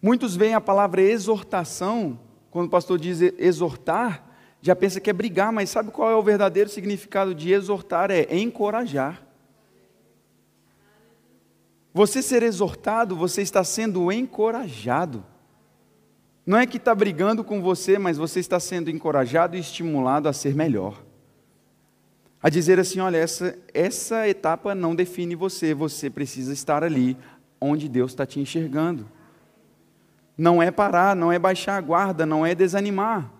[0.00, 2.18] Muitos veem a palavra exortação,
[2.50, 4.24] quando o pastor diz exortar,
[4.62, 8.10] já pensa que é brigar, mas sabe qual é o verdadeiro significado de exortar?
[8.10, 9.22] É encorajar.
[11.94, 15.24] Você ser exortado, você está sendo encorajado.
[16.44, 20.32] Não é que está brigando com você, mas você está sendo encorajado e estimulado a
[20.34, 21.00] ser melhor
[22.44, 27.16] a dizer assim: olha, essa, essa etapa não define você, você precisa estar ali
[27.58, 29.08] onde Deus está te enxergando.
[30.36, 33.32] Não é parar, não é baixar a guarda, não é desanimar.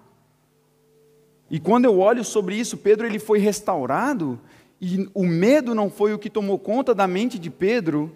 [1.51, 4.41] E quando eu olho sobre isso, Pedro ele foi restaurado,
[4.81, 8.11] e o medo não foi o que tomou conta da mente de Pedro,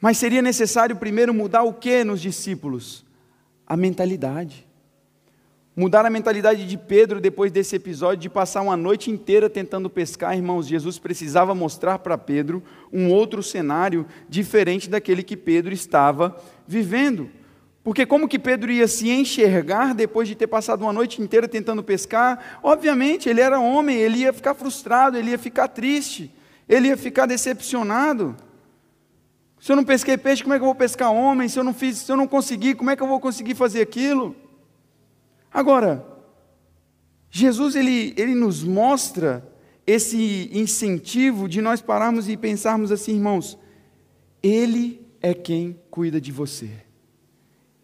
[0.00, 3.04] mas seria necessário primeiro mudar o que nos discípulos?
[3.66, 4.66] A mentalidade.
[5.74, 10.36] Mudar a mentalidade de Pedro depois desse episódio, de passar uma noite inteira tentando pescar,
[10.36, 10.66] irmãos.
[10.66, 16.36] Jesus precisava mostrar para Pedro um outro cenário diferente daquele que Pedro estava
[16.66, 17.30] vivendo.
[17.84, 21.82] Porque como que Pedro ia se enxergar depois de ter passado uma noite inteira tentando
[21.82, 22.58] pescar?
[22.62, 26.34] Obviamente, ele era homem, ele ia ficar frustrado, ele ia ficar triste,
[26.68, 28.36] ele ia ficar decepcionado.
[29.68, 31.46] Se eu não pesquei peixe, como é que eu vou pescar homem?
[31.46, 33.82] Se eu não fiz, se eu não conseguir, como é que eu vou conseguir fazer
[33.82, 34.34] aquilo?
[35.52, 36.06] Agora,
[37.30, 39.46] Jesus ele, ele nos mostra
[39.86, 43.58] esse incentivo de nós pararmos e pensarmos assim, irmãos,
[44.42, 46.70] Ele é quem cuida de você,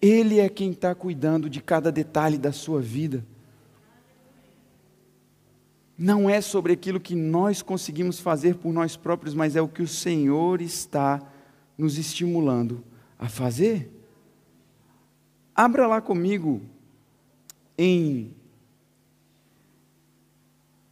[0.01, 3.23] Ele é quem está cuidando de cada detalhe da sua vida.
[5.99, 9.83] Não é sobre aquilo que nós conseguimos fazer por nós próprios, mas é o que
[9.83, 11.21] o Senhor está
[11.77, 12.85] nos estimulando
[13.19, 13.91] a fazer.
[15.55, 16.63] Abra lá comigo
[17.77, 18.35] em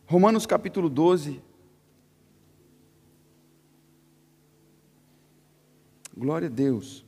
[0.07, 1.41] Romanos capítulo 12.
[6.17, 7.05] Glória a Deus.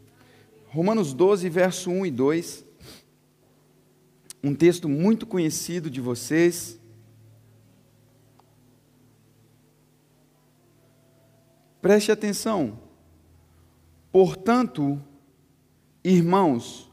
[0.68, 2.64] Romanos 12, verso 1 e 2.
[4.42, 6.80] Um texto muito conhecido de vocês.
[11.80, 12.83] Preste atenção.
[14.14, 15.02] Portanto,
[16.04, 16.88] irmãos,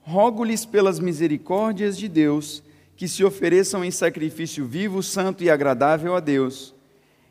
[0.00, 2.64] rogo-lhes pelas misericórdias de Deus
[2.96, 6.74] que se ofereçam em sacrifício vivo, santo e agradável a Deus.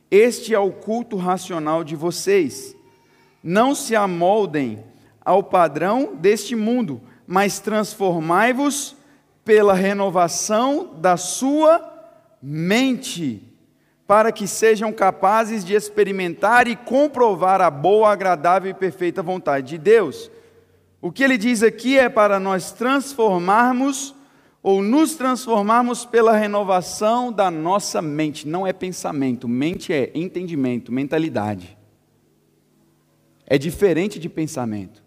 [0.10, 2.74] Este é o culto racional de vocês.
[3.44, 4.82] Não se amoldem
[5.20, 8.96] ao padrão deste mundo, mas transformai-vos
[9.44, 11.82] pela renovação da sua
[12.42, 13.53] mente,
[14.08, 19.78] para que sejam capazes de experimentar e comprovar a boa, agradável e perfeita vontade de
[19.78, 20.30] Deus.
[21.02, 24.16] O que ele diz aqui é para nós transformarmos
[24.62, 28.48] ou nos transformarmos pela renovação da nossa mente.
[28.48, 31.78] Não é pensamento, mente é entendimento, mentalidade.
[33.46, 35.04] É diferente de pensamento.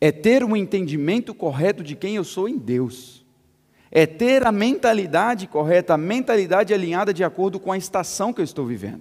[0.00, 3.25] É ter um entendimento correto de quem eu sou em Deus.
[3.98, 8.44] É ter a mentalidade correta, a mentalidade alinhada de acordo com a estação que eu
[8.44, 9.00] estou vivendo.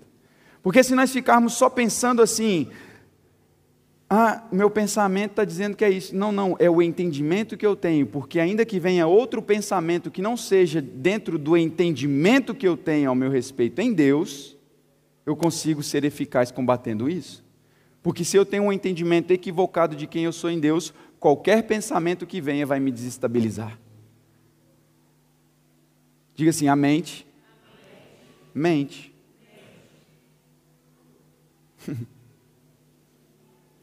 [0.63, 2.69] Porque se nós ficarmos só pensando assim,
[4.09, 6.15] ah, meu pensamento está dizendo que é isso.
[6.15, 10.21] Não, não, é o entendimento que eu tenho, porque ainda que venha outro pensamento que
[10.21, 14.55] não seja dentro do entendimento que eu tenho ao meu respeito em Deus,
[15.25, 17.43] eu consigo ser eficaz combatendo isso.
[18.01, 22.25] Porque se eu tenho um entendimento equivocado de quem eu sou em Deus, qualquer pensamento
[22.25, 23.77] que venha vai me desestabilizar.
[26.35, 27.25] Diga assim, a mente.
[28.53, 29.13] Mente.
[31.87, 32.05] mente.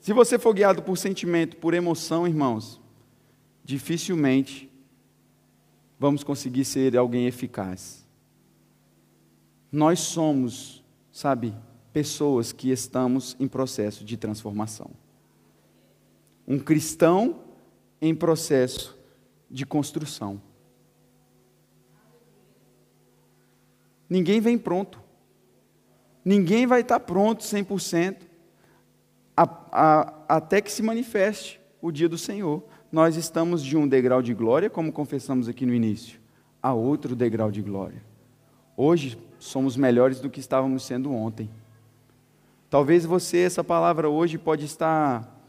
[0.00, 2.80] Se você for guiado por sentimento, por emoção, irmãos,
[3.64, 4.70] dificilmente
[5.98, 8.04] vamos conseguir ser alguém eficaz.
[9.70, 11.54] Nós somos, sabe,
[11.92, 14.90] pessoas que estamos em processo de transformação.
[16.46, 17.40] Um cristão
[18.00, 18.98] em processo
[19.48, 20.42] de construção.
[24.12, 25.00] Ninguém vem pronto.
[26.22, 28.16] Ninguém vai estar pronto 100%
[29.34, 32.62] a, a, até que se manifeste o dia do Senhor.
[32.92, 36.20] Nós estamos de um degrau de glória, como confessamos aqui no início,
[36.62, 38.04] a outro degrau de glória.
[38.76, 41.48] Hoje somos melhores do que estávamos sendo ontem.
[42.68, 45.42] Talvez você, essa palavra hoje, pode estar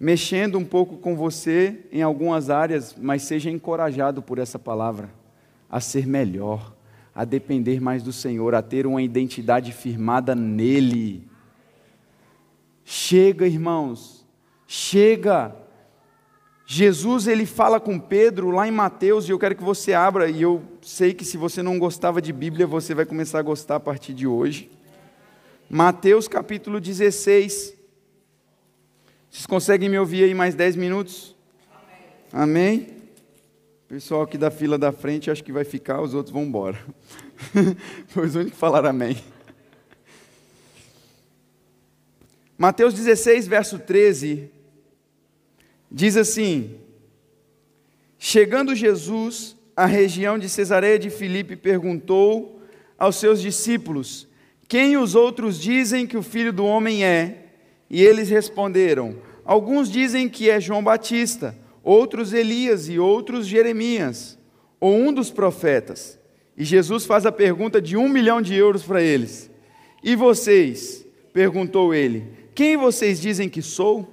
[0.00, 5.08] mexendo um pouco com você em algumas áreas, mas seja encorajado por essa palavra
[5.70, 6.76] a ser melhor
[7.18, 11.28] a depender mais do Senhor, a ter uma identidade firmada nele.
[12.84, 14.24] Chega, irmãos,
[14.68, 15.52] chega.
[16.64, 20.42] Jesus ele fala com Pedro lá em Mateus, e eu quero que você abra, e
[20.42, 23.80] eu sei que se você não gostava de Bíblia, você vai começar a gostar a
[23.80, 24.70] partir de hoje.
[25.68, 27.74] Mateus capítulo 16.
[29.28, 31.34] Vocês conseguem me ouvir aí mais 10 minutos?
[32.32, 32.78] Amém?
[32.78, 32.97] Amém?
[33.88, 36.78] O pessoal aqui da fila da frente acho que vai ficar, os outros vão embora.
[38.08, 39.16] Foi os únicos que falaram amém.
[42.58, 44.50] Mateus 16, verso 13,
[45.90, 46.78] diz assim:
[48.18, 52.60] Chegando Jesus à região de Cesareia de Filipe, perguntou
[52.98, 54.28] aos seus discípulos:
[54.68, 57.46] Quem os outros dizem que o filho do homem é?
[57.88, 59.16] E eles responderam:
[59.46, 61.56] Alguns dizem que é João Batista
[61.88, 64.38] outros Elias e outros Jeremias,
[64.78, 66.18] ou um dos profetas.
[66.54, 69.50] E Jesus faz a pergunta de um milhão de euros para eles.
[70.02, 71.06] E vocês?
[71.32, 72.24] perguntou ele:
[72.54, 74.06] Quem vocês dizem que sou?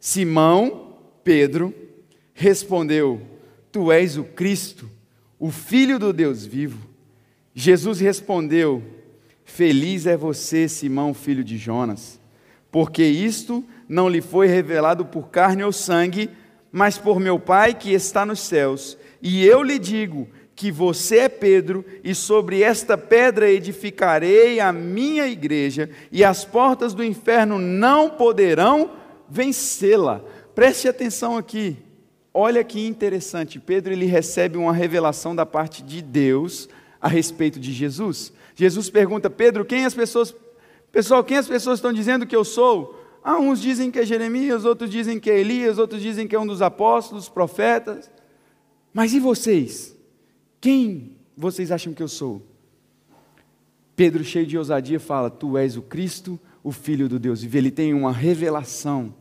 [0.00, 1.74] Simão, Pedro,
[2.32, 3.20] respondeu:
[3.70, 4.88] Tu és o Cristo,
[5.38, 6.88] o Filho do Deus vivo.
[7.54, 8.82] Jesus respondeu:
[9.44, 12.18] Feliz é você, Simão, filho de Jonas,
[12.70, 16.30] porque isto não lhe foi revelado por carne ou sangue,
[16.72, 18.96] mas por meu Pai que está nos céus.
[19.20, 25.26] E eu lhe digo que você é Pedro, e sobre esta pedra edificarei a minha
[25.26, 28.90] igreja, e as portas do inferno não poderão
[29.28, 30.22] vencê-la.
[30.54, 31.76] Preste atenção aqui.
[32.34, 33.58] Olha que interessante.
[33.58, 36.68] Pedro ele recebe uma revelação da parte de Deus
[37.00, 38.32] a respeito de Jesus.
[38.54, 40.34] Jesus pergunta: "Pedro, quem as pessoas
[40.90, 44.64] Pessoal, quem as pessoas estão dizendo que eu sou?" Ah, uns dizem que é Jeremias,
[44.64, 48.10] outros dizem que é Elias, outros dizem que é um dos apóstolos, profetas.
[48.92, 49.96] Mas e vocês?
[50.60, 52.42] Quem vocês acham que eu sou?
[53.94, 57.56] Pedro, cheio de ousadia, fala: Tu és o Cristo, o Filho do Deus vivo.
[57.56, 59.14] Ele tem uma revelação.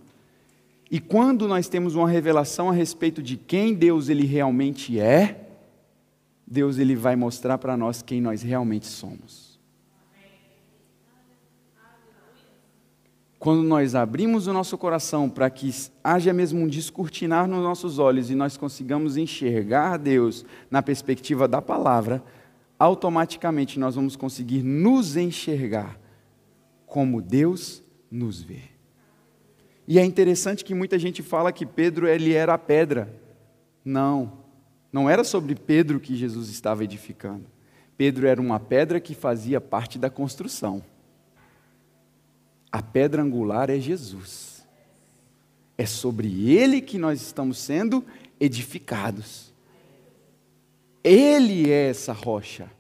[0.90, 5.48] E quando nós temos uma revelação a respeito de quem Deus ele realmente é,
[6.46, 9.51] Deus ele vai mostrar para nós quem nós realmente somos.
[13.42, 15.74] Quando nós abrimos o nosso coração para que
[16.04, 21.60] haja mesmo um descortinar nos nossos olhos e nós consigamos enxergar Deus na perspectiva da
[21.60, 22.24] palavra,
[22.78, 26.00] automaticamente nós vamos conseguir nos enxergar
[26.86, 28.62] como Deus nos vê.
[29.88, 33.12] E é interessante que muita gente fala que Pedro ele era a pedra.
[33.84, 34.34] Não,
[34.94, 37.46] não era sobre Pedro que Jesus estava edificando.
[37.98, 40.84] Pedro era uma pedra que fazia parte da construção.
[42.72, 44.66] A pedra angular é Jesus.
[45.78, 48.06] É sobre ele que nós estamos sendo
[48.40, 49.52] edificados.
[51.04, 52.72] Ele é essa rocha.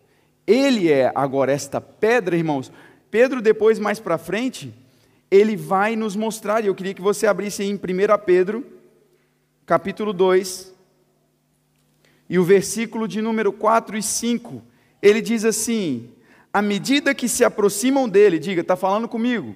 [0.47, 2.71] Ele é agora esta pedra, irmãos.
[3.09, 4.73] Pedro, depois, mais para frente,
[5.29, 7.79] ele vai nos mostrar, e eu queria que você abrisse em 1
[8.25, 8.65] Pedro,
[9.65, 10.73] capítulo 2,
[12.29, 14.61] e o versículo de número 4 e 5.
[15.01, 16.09] Ele diz assim:
[16.53, 19.55] à medida que se aproximam dele, diga, está falando comigo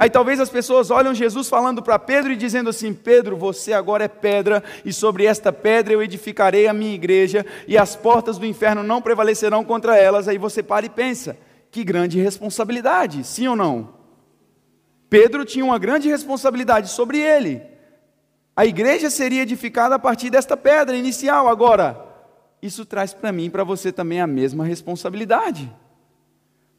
[0.00, 4.04] Aí talvez as pessoas olham Jesus falando para Pedro e dizendo assim: Pedro, você agora
[4.04, 8.46] é pedra, e sobre esta pedra eu edificarei a minha igreja, e as portas do
[8.46, 10.26] inferno não prevalecerão contra elas.
[10.26, 11.36] Aí você para e pensa:
[11.70, 13.90] que grande responsabilidade, sim ou não?
[15.10, 17.60] Pedro tinha uma grande responsabilidade sobre ele.
[18.56, 21.46] A igreja seria edificada a partir desta pedra inicial.
[21.46, 22.02] Agora,
[22.62, 25.70] isso traz para mim e para você também a mesma responsabilidade.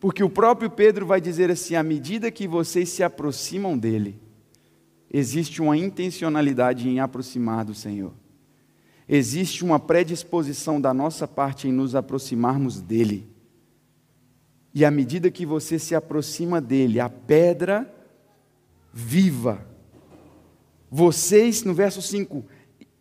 [0.01, 4.19] Porque o próprio Pedro vai dizer assim: à medida que vocês se aproximam dele,
[5.13, 8.11] existe uma intencionalidade em aproximar do Senhor.
[9.07, 13.29] Existe uma predisposição da nossa parte em nos aproximarmos dele.
[14.73, 17.93] E à medida que você se aproxima dele, a pedra
[18.91, 19.67] viva,
[20.89, 22.43] vocês, no verso 5,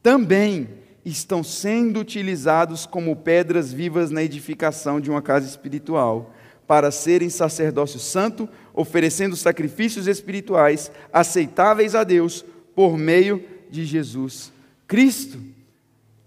[0.02, 0.68] também
[1.02, 6.34] estão sendo utilizados como pedras vivas na edificação de uma casa espiritual,
[6.70, 12.44] para serem sacerdócio santo, oferecendo sacrifícios espirituais aceitáveis a Deus
[12.76, 14.52] por meio de Jesus
[14.86, 15.42] Cristo.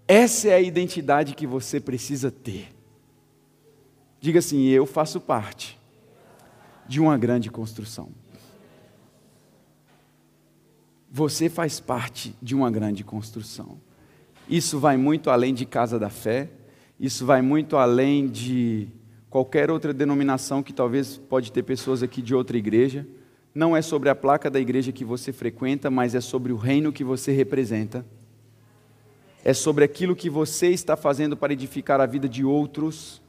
[0.06, 2.68] Essa é a identidade que você precisa ter.
[4.20, 5.80] Diga assim: eu faço parte
[6.86, 8.10] de uma grande construção.
[11.10, 13.78] Você faz parte de uma grande construção.
[14.46, 16.50] Isso vai muito além de casa da fé,
[17.00, 18.88] isso vai muito além de
[19.34, 23.04] qualquer outra denominação que talvez pode ter pessoas aqui de outra igreja.
[23.52, 26.92] Não é sobre a placa da igreja que você frequenta, mas é sobre o reino
[26.92, 28.06] que você representa.
[29.44, 33.20] É sobre aquilo que você está fazendo para edificar a vida de outros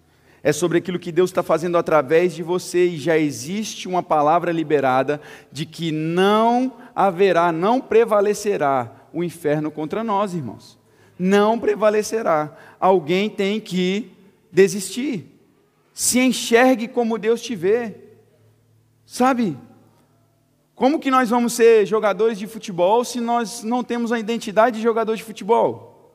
[0.44, 4.52] é sobre aquilo que Deus está fazendo através de você e já existe uma palavra
[4.52, 5.20] liberada
[5.52, 10.78] de que não haverá, não prevalecerá o inferno contra nós, irmãos.
[11.18, 12.56] Não prevalecerá.
[12.80, 14.12] Alguém tem que
[14.52, 15.35] desistir.
[15.96, 17.96] Se enxergue como Deus te vê.
[19.06, 19.58] Sabe?
[20.76, 24.84] Como que nós vamos ser jogadores de futebol se nós não temos a identidade de
[24.84, 26.12] jogador de futebol?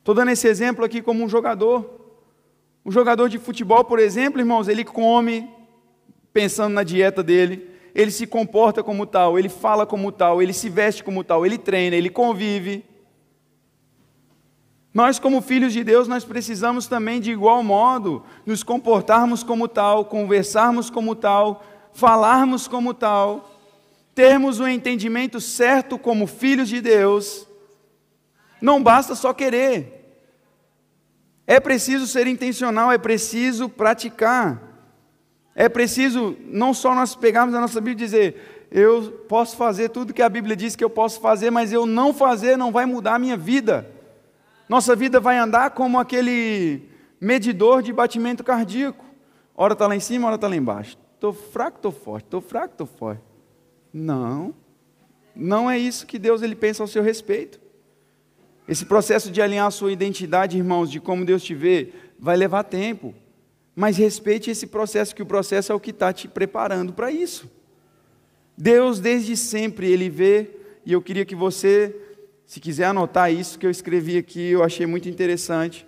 [0.00, 1.88] Estou dando esse exemplo aqui como um jogador.
[2.84, 5.48] Um jogador de futebol, por exemplo, irmãos, ele come
[6.32, 10.68] pensando na dieta dele, ele se comporta como tal, ele fala como tal, ele se
[10.68, 12.84] veste como tal, ele treina, ele convive.
[14.94, 20.04] Nós, como filhos de Deus, nós precisamos também, de igual modo, nos comportarmos como tal,
[20.04, 23.50] conversarmos como tal, falarmos como tal,
[24.14, 27.44] termos o um entendimento certo como filhos de Deus.
[28.62, 30.16] Não basta só querer.
[31.44, 34.62] É preciso ser intencional, é preciso praticar.
[35.56, 40.14] É preciso não só nós pegarmos a nossa Bíblia e dizer, eu posso fazer tudo
[40.14, 43.16] que a Bíblia diz que eu posso fazer, mas eu não fazer não vai mudar
[43.16, 43.93] a minha vida.
[44.68, 46.88] Nossa vida vai andar como aquele
[47.20, 49.04] medidor de batimento cardíaco.
[49.54, 50.98] Hora está lá em cima, hora está lá embaixo.
[51.14, 53.22] Estou fraco, estou forte, estou fraco, estou forte.
[53.92, 54.54] Não,
[55.34, 57.60] não é isso que Deus ele pensa ao seu respeito.
[58.66, 62.64] Esse processo de alinhar a sua identidade, irmãos, de como Deus te vê, vai levar
[62.64, 63.14] tempo.
[63.76, 67.50] Mas respeite esse processo, que o processo é o que está te preparando para isso.
[68.56, 70.50] Deus, desde sempre, Ele vê,
[70.86, 71.94] e eu queria que você,
[72.46, 75.86] se quiser anotar isso que eu escrevi aqui, eu achei muito interessante.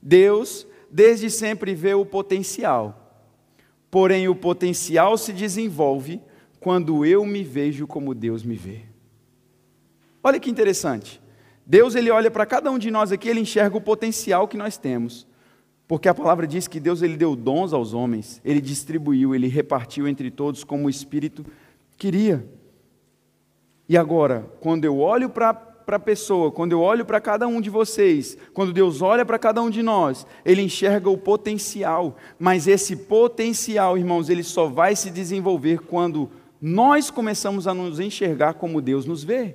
[0.00, 3.24] Deus, desde sempre, vê o potencial.
[3.90, 6.20] Porém, o potencial se desenvolve
[6.60, 8.82] quando eu me vejo como Deus me vê.
[10.22, 11.20] Olha que interessante.
[11.64, 14.76] Deus ele olha para cada um de nós aqui, ele enxerga o potencial que nós
[14.76, 15.26] temos.
[15.88, 20.06] Porque a palavra diz que Deus ele deu dons aos homens, ele distribuiu, ele repartiu
[20.08, 21.44] entre todos como o Espírito
[21.96, 22.44] queria.
[23.88, 25.54] E agora, quando eu olho para
[25.86, 29.62] a pessoa, quando eu olho para cada um de vocês, quando Deus olha para cada
[29.62, 35.10] um de nós, Ele enxerga o potencial, mas esse potencial, irmãos, ele só vai se
[35.10, 36.28] desenvolver quando
[36.60, 39.54] nós começamos a nos enxergar como Deus nos vê.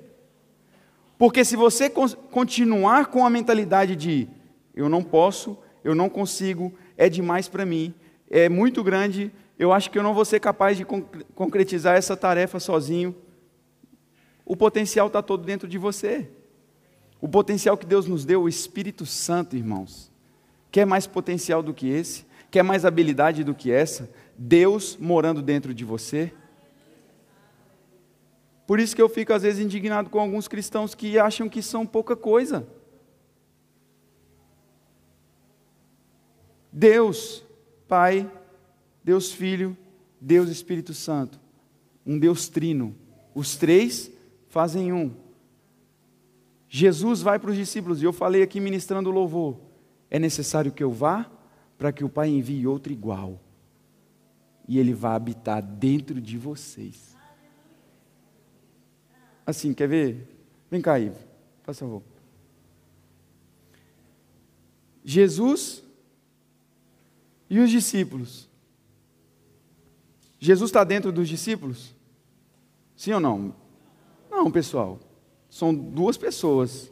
[1.17, 4.27] Porque se você continuar com a mentalidade de
[4.73, 7.93] eu não posso, eu não consigo, é demais para mim,
[8.29, 10.86] é muito grande, eu acho que eu não vou ser capaz de
[11.36, 13.15] concretizar essa tarefa sozinho.
[14.52, 16.30] O potencial está todo dentro de você.
[17.22, 20.12] O potencial que Deus nos deu, o Espírito Santo, irmãos.
[20.70, 22.26] Quer mais potencial do que esse?
[22.52, 24.10] Quer mais habilidade do que essa?
[24.38, 26.34] Deus morando dentro de você?
[28.68, 31.88] Por isso que eu fico às vezes indignado com alguns cristãos que acham que são
[31.88, 32.68] pouca coisa.
[36.70, 37.41] Deus,
[37.88, 38.30] Pai,
[39.02, 39.78] Deus Filho,
[40.20, 41.39] Deus Espírito Santo,
[42.06, 42.93] um Deus trino.
[43.34, 44.12] Os três
[44.52, 45.16] fazem um.
[46.68, 49.58] Jesus vai para os discípulos, e eu falei aqui ministrando louvor:
[50.10, 51.32] é necessário que eu vá
[51.78, 53.39] para que o Pai envie outro igual,
[54.68, 57.16] e ele vá habitar dentro de vocês.
[59.45, 60.28] Assim, quer ver?
[60.70, 61.18] Vem cá, Ivo,
[61.64, 62.04] por favor.
[65.04, 65.82] Jesus
[67.49, 68.49] e os discípulos.
[70.39, 71.95] Jesus está dentro dos discípulos?
[72.95, 73.61] Sim ou não?
[74.32, 74.97] Não, pessoal.
[75.49, 76.89] São duas pessoas.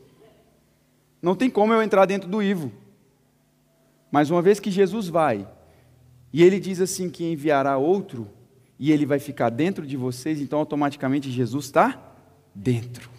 [1.21, 2.69] Não tem como eu entrar dentro do Ivo.
[4.11, 5.47] Mas uma vez que Jesus vai,
[6.33, 8.29] e ele diz assim que enviará outro,
[8.77, 12.15] e ele vai ficar dentro de vocês, então automaticamente Jesus está
[12.53, 13.09] dentro.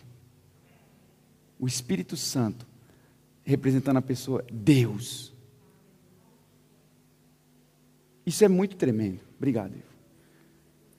[1.59, 2.67] O Espírito Santo,
[3.45, 5.33] representando a pessoa, Deus.
[8.27, 9.21] Isso é muito tremendo.
[9.37, 9.91] Obrigado, Ivo.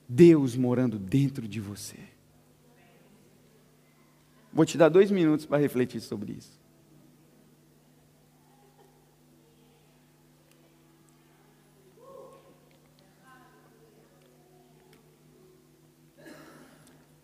[0.08, 2.11] Deus morando dentro de você.
[4.54, 6.60] Vou te dar dois minutos para refletir sobre isso.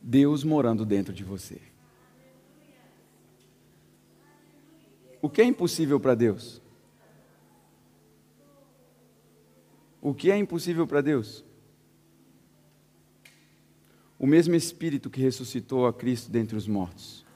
[0.02, 1.60] Deus morando dentro de você.
[5.22, 6.62] O que é impossível para Deus?
[10.02, 11.44] O que é impossível para Deus?
[14.20, 17.28] O mesmo Espírito que ressuscitou a Cristo dentre os mortos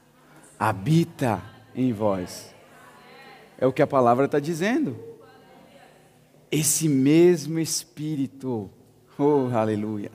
[0.62, 2.54] habita em vós.
[3.58, 4.96] É o que a palavra está dizendo.
[6.52, 8.70] Esse mesmo Espírito,
[9.18, 10.12] oh aleluia.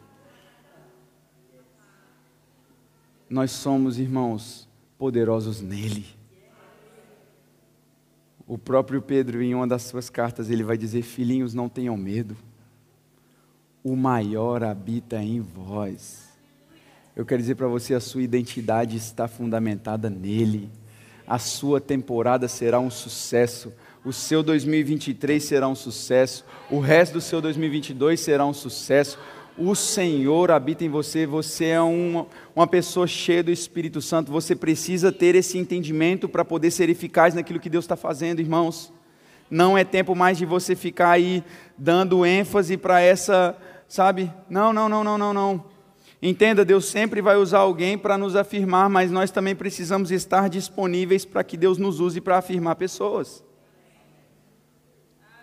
[3.28, 6.06] Nós somos, irmãos, poderosos nele.
[8.46, 12.36] O próprio Pedro, em uma das suas cartas, ele vai dizer: Filhinhos, não tenham medo,
[13.82, 16.25] o maior habita em vós.
[17.16, 20.68] Eu quero dizer para você: a sua identidade está fundamentada nele.
[21.26, 23.72] A sua temporada será um sucesso.
[24.04, 26.44] O seu 2023 será um sucesso.
[26.70, 29.18] O resto do seu 2022 será um sucesso.
[29.58, 31.26] O Senhor habita em você.
[31.26, 34.30] Você é uma, uma pessoa cheia do Espírito Santo.
[34.30, 38.92] Você precisa ter esse entendimento para poder ser eficaz naquilo que Deus está fazendo, irmãos.
[39.50, 41.42] Não é tempo mais de você ficar aí
[41.78, 43.56] dando ênfase para essa,
[43.88, 44.30] sabe?
[44.50, 45.75] Não, não, não, não, não, não.
[46.20, 51.24] Entenda, Deus sempre vai usar alguém para nos afirmar, mas nós também precisamos estar disponíveis
[51.24, 53.44] para que Deus nos use para afirmar pessoas.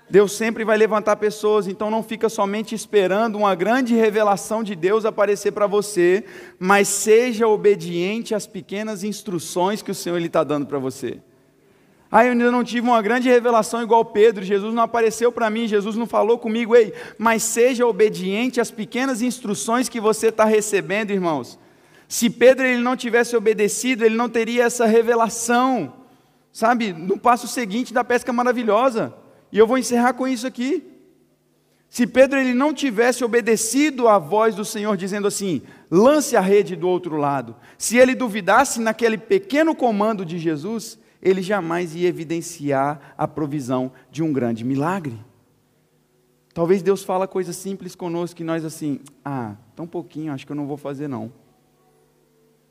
[0.10, 5.06] Deus sempre vai levantar pessoas, então não fica somente esperando uma grande revelação de Deus
[5.06, 6.24] aparecer para você,
[6.60, 11.20] mas seja obediente às pequenas instruções que o Senhor está dando para você.
[12.16, 15.68] Ah, eu ainda não tive uma grande revelação igual Pedro, Jesus não apareceu para mim,
[15.68, 21.10] Jesus não falou comigo, ei, mas seja obediente às pequenas instruções que você está recebendo,
[21.10, 21.58] irmãos.
[22.08, 25.92] Se Pedro ele não tivesse obedecido, ele não teria essa revelação,
[26.52, 29.12] sabe, no passo seguinte da pesca maravilhosa.
[29.52, 30.84] E eu vou encerrar com isso aqui.
[31.90, 36.76] Se Pedro ele não tivesse obedecido à voz do Senhor dizendo assim: lance a rede
[36.76, 43.16] do outro lado, se ele duvidasse naquele pequeno comando de Jesus, ele jamais ia evidenciar
[43.18, 45.18] a provisão de um grande milagre.
[46.54, 50.56] Talvez Deus fala coisas simples conosco que nós assim, ah, tão pouquinho, acho que eu
[50.56, 51.32] não vou fazer não.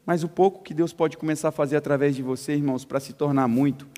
[0.05, 3.15] Mas o pouco que Deus pode começar a fazer através de você, irmãos, para se
[3.15, 3.89] tornar muito,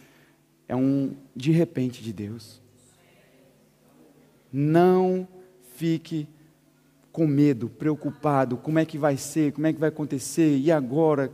[0.68, 2.62] é um de repente de Deus.
[4.52, 5.26] Não
[5.74, 6.28] fique
[7.10, 11.32] com medo, preocupado, como é que vai ser, como é que vai acontecer, e agora?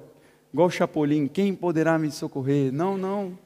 [0.52, 2.72] Igual Chapolin, quem poderá me socorrer?
[2.72, 3.38] Não, não.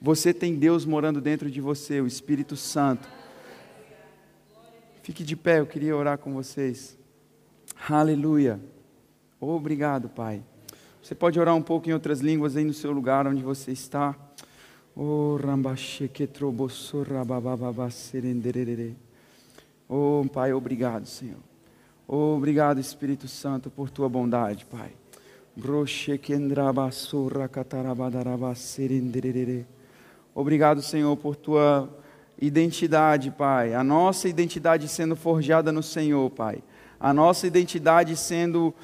[0.00, 3.08] Você tem Deus morando dentro de você, o Espírito Santo.
[5.02, 6.98] Fique de pé, eu queria orar com vocês.
[7.88, 8.60] Aleluia.
[9.40, 10.42] Obrigado, Pai.
[11.02, 14.16] Você pode orar um pouco em outras línguas aí no seu lugar onde você está.
[14.96, 15.38] Oh,
[19.88, 21.40] oh Pai, obrigado, Senhor.
[22.08, 24.92] Oh, obrigado, Espírito Santo, por tua bondade, Pai.
[30.34, 31.88] Obrigado, Senhor, por tua
[32.40, 33.72] identidade, Pai.
[33.72, 36.58] A nossa identidade sendo forjada no Senhor, Pai.
[36.98, 38.74] A nossa identidade sendo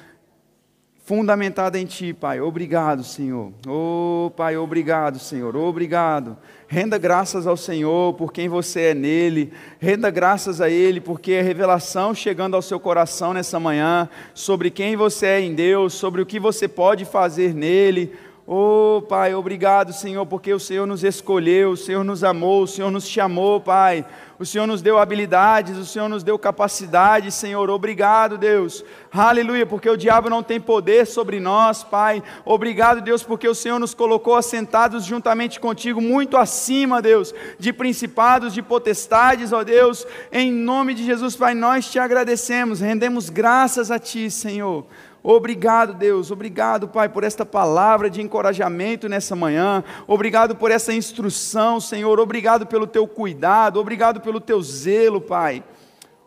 [1.03, 2.39] fundamentada em Ti, Pai.
[2.39, 3.51] Obrigado, Senhor.
[3.67, 5.55] Oh, Pai, obrigado, Senhor.
[5.55, 6.37] Obrigado.
[6.67, 9.51] Renda graças ao Senhor por quem você é nele.
[9.79, 14.95] Renda graças a Ele porque a revelação chegando ao seu coração nessa manhã sobre quem
[14.95, 18.13] você é em Deus, sobre o que você pode fazer nele.
[18.53, 22.91] Oh, Pai, obrigado, Senhor, porque o Senhor nos escolheu, o Senhor nos amou, o Senhor
[22.91, 24.05] nos chamou, Pai.
[24.37, 27.69] O Senhor nos deu habilidades, o Senhor nos deu capacidade, Senhor.
[27.69, 28.83] Obrigado, Deus.
[29.09, 32.21] Aleluia, porque o diabo não tem poder sobre nós, Pai.
[32.43, 38.53] Obrigado, Deus, porque o Senhor nos colocou assentados juntamente contigo, muito acima, Deus, de principados,
[38.53, 40.05] de potestades, ó Deus.
[40.29, 44.85] Em nome de Jesus, Pai, nós te agradecemos, rendemos graças a Ti, Senhor.
[45.23, 46.31] Obrigado, Deus.
[46.31, 49.83] Obrigado, Pai, por esta palavra de encorajamento nessa manhã.
[50.07, 52.19] Obrigado por essa instrução, Senhor.
[52.19, 53.79] Obrigado pelo teu cuidado.
[53.79, 55.63] Obrigado pelo teu zelo, Pai.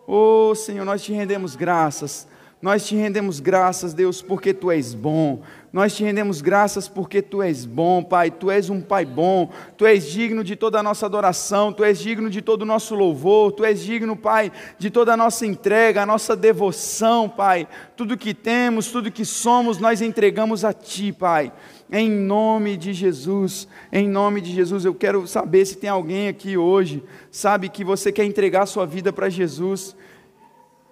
[0.06, 2.28] Oh, Senhor, nós te rendemos graças.
[2.62, 5.42] Nós te rendemos graças, Deus, porque tu és bom.
[5.74, 8.30] Nós te rendemos graças porque tu és bom, Pai.
[8.30, 9.50] Tu és um Pai bom.
[9.76, 11.72] Tu és digno de toda a nossa adoração.
[11.72, 13.50] Tu és digno de todo o nosso louvor.
[13.50, 17.66] Tu és digno, Pai, de toda a nossa entrega, a nossa devoção, Pai.
[17.96, 21.52] Tudo que temos, tudo que somos, nós entregamos a Ti, Pai.
[21.90, 26.56] Em nome de Jesus, em nome de Jesus, eu quero saber se tem alguém aqui
[26.56, 27.02] hoje,
[27.32, 29.96] sabe, que você quer entregar a sua vida para Jesus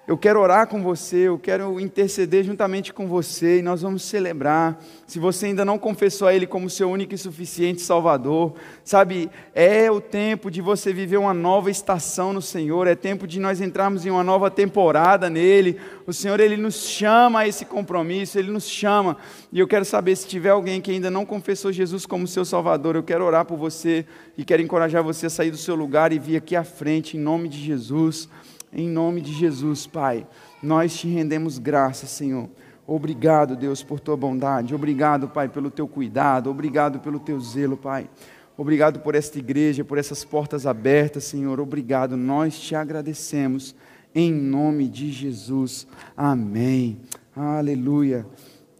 [0.04, 4.82] eu quero orar com você, eu quero interceder juntamente com você e nós vamos celebrar.
[5.06, 9.88] Se você ainda não confessou a Ele como seu único e suficiente Salvador, sabe, é
[9.92, 14.04] o tempo de você viver uma nova estação no Senhor, é tempo de nós entrarmos
[14.04, 15.78] em uma nova temporada nele.
[16.04, 19.16] O Senhor, Ele nos chama a esse compromisso, Ele nos chama.
[19.52, 22.96] E eu quero saber se tiver alguém que ainda não confessou Jesus como seu Salvador,
[22.96, 24.04] eu quero orar por você
[24.36, 27.20] e quero encorajar você a sair do seu lugar e vir aqui à frente, em
[27.20, 28.28] nome de Jesus.
[28.72, 30.26] Em nome de Jesus, Pai,
[30.62, 32.48] nós te rendemos graças, Senhor.
[32.86, 34.74] Obrigado, Deus, por tua bondade.
[34.74, 36.50] Obrigado, Pai, pelo teu cuidado.
[36.50, 38.08] Obrigado pelo teu zelo, Pai.
[38.56, 41.60] Obrigado por esta igreja, por essas portas abertas, Senhor.
[41.60, 42.16] Obrigado.
[42.16, 43.74] Nós te agradecemos.
[44.14, 45.86] Em nome de Jesus.
[46.16, 47.00] Amém.
[47.36, 48.26] Aleluia.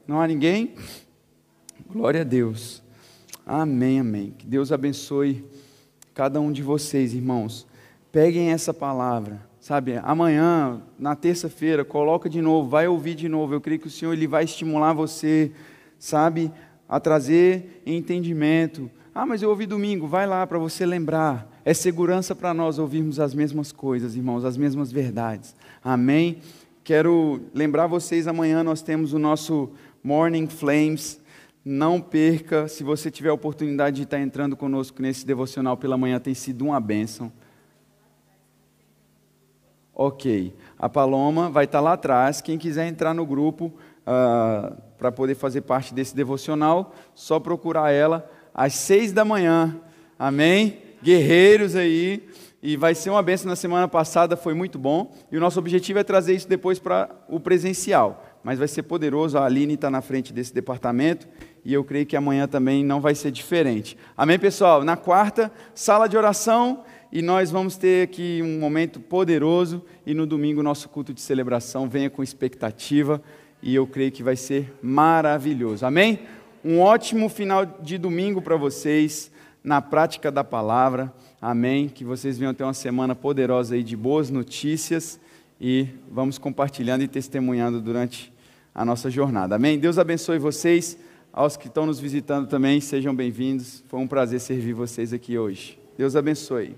[0.07, 0.75] Não há ninguém?
[1.91, 2.83] Glória a Deus.
[3.47, 4.35] Amém, amém.
[4.37, 5.45] Que Deus abençoe
[6.15, 7.67] cada um de vocês, irmãos.
[8.11, 13.55] Peguem essa palavra Sabe, amanhã, na terça-feira, coloca de novo, vai ouvir de novo.
[13.55, 15.53] Eu creio que o Senhor ele vai estimular você,
[16.01, 16.51] sabe,
[16.89, 18.91] a trazer entendimento.
[19.15, 21.49] Ah, mas eu ouvi domingo, vai lá para você lembrar.
[21.65, 25.55] É segurança para nós ouvirmos as mesmas coisas, irmãos, as mesmas verdades.
[25.81, 26.39] Amém?
[26.83, 29.71] Quero lembrar vocês, amanhã nós temos o nosso
[30.03, 31.21] Morning Flames.
[31.65, 36.19] Não perca, se você tiver a oportunidade de estar entrando conosco nesse devocional pela manhã,
[36.19, 37.31] tem sido uma bênção.
[40.05, 40.53] Ok.
[40.77, 42.41] A Paloma vai estar lá atrás.
[42.41, 48.29] Quem quiser entrar no grupo uh, para poder fazer parte desse devocional, só procurar ela
[48.53, 49.77] às seis da manhã.
[50.19, 50.79] Amém?
[51.01, 52.29] Guerreiros aí.
[52.61, 55.15] E vai ser uma benção na semana passada, foi muito bom.
[55.31, 58.25] E o nosso objetivo é trazer isso depois para o presencial.
[58.43, 59.39] Mas vai ser poderoso.
[59.39, 61.29] A Aline está na frente desse departamento.
[61.65, 63.97] E eu creio que amanhã também não vai ser diferente.
[64.17, 64.83] Amém, pessoal?
[64.83, 66.83] Na quarta, sala de oração
[67.13, 71.87] e nós vamos ter aqui um momento poderoso e no domingo nosso culto de celebração
[71.87, 73.23] venha com expectativa
[73.63, 75.85] e eu creio que vai ser maravilhoso.
[75.85, 76.21] Amém?
[76.65, 79.31] Um ótimo final de domingo para vocês
[79.63, 81.13] na prática da palavra.
[81.41, 81.87] Amém?
[81.87, 85.21] Que vocês venham ter uma semana poderosa aí de boas notícias
[85.61, 88.33] e vamos compartilhando e testemunhando durante
[88.75, 89.55] a nossa jornada.
[89.57, 89.79] Amém?
[89.79, 90.97] Deus abençoe vocês.
[91.31, 93.83] Aos que estão nos visitando também, sejam bem-vindos.
[93.89, 95.79] Foi um prazer servir vocês aqui hoje.
[95.97, 96.75] Deus abençoe.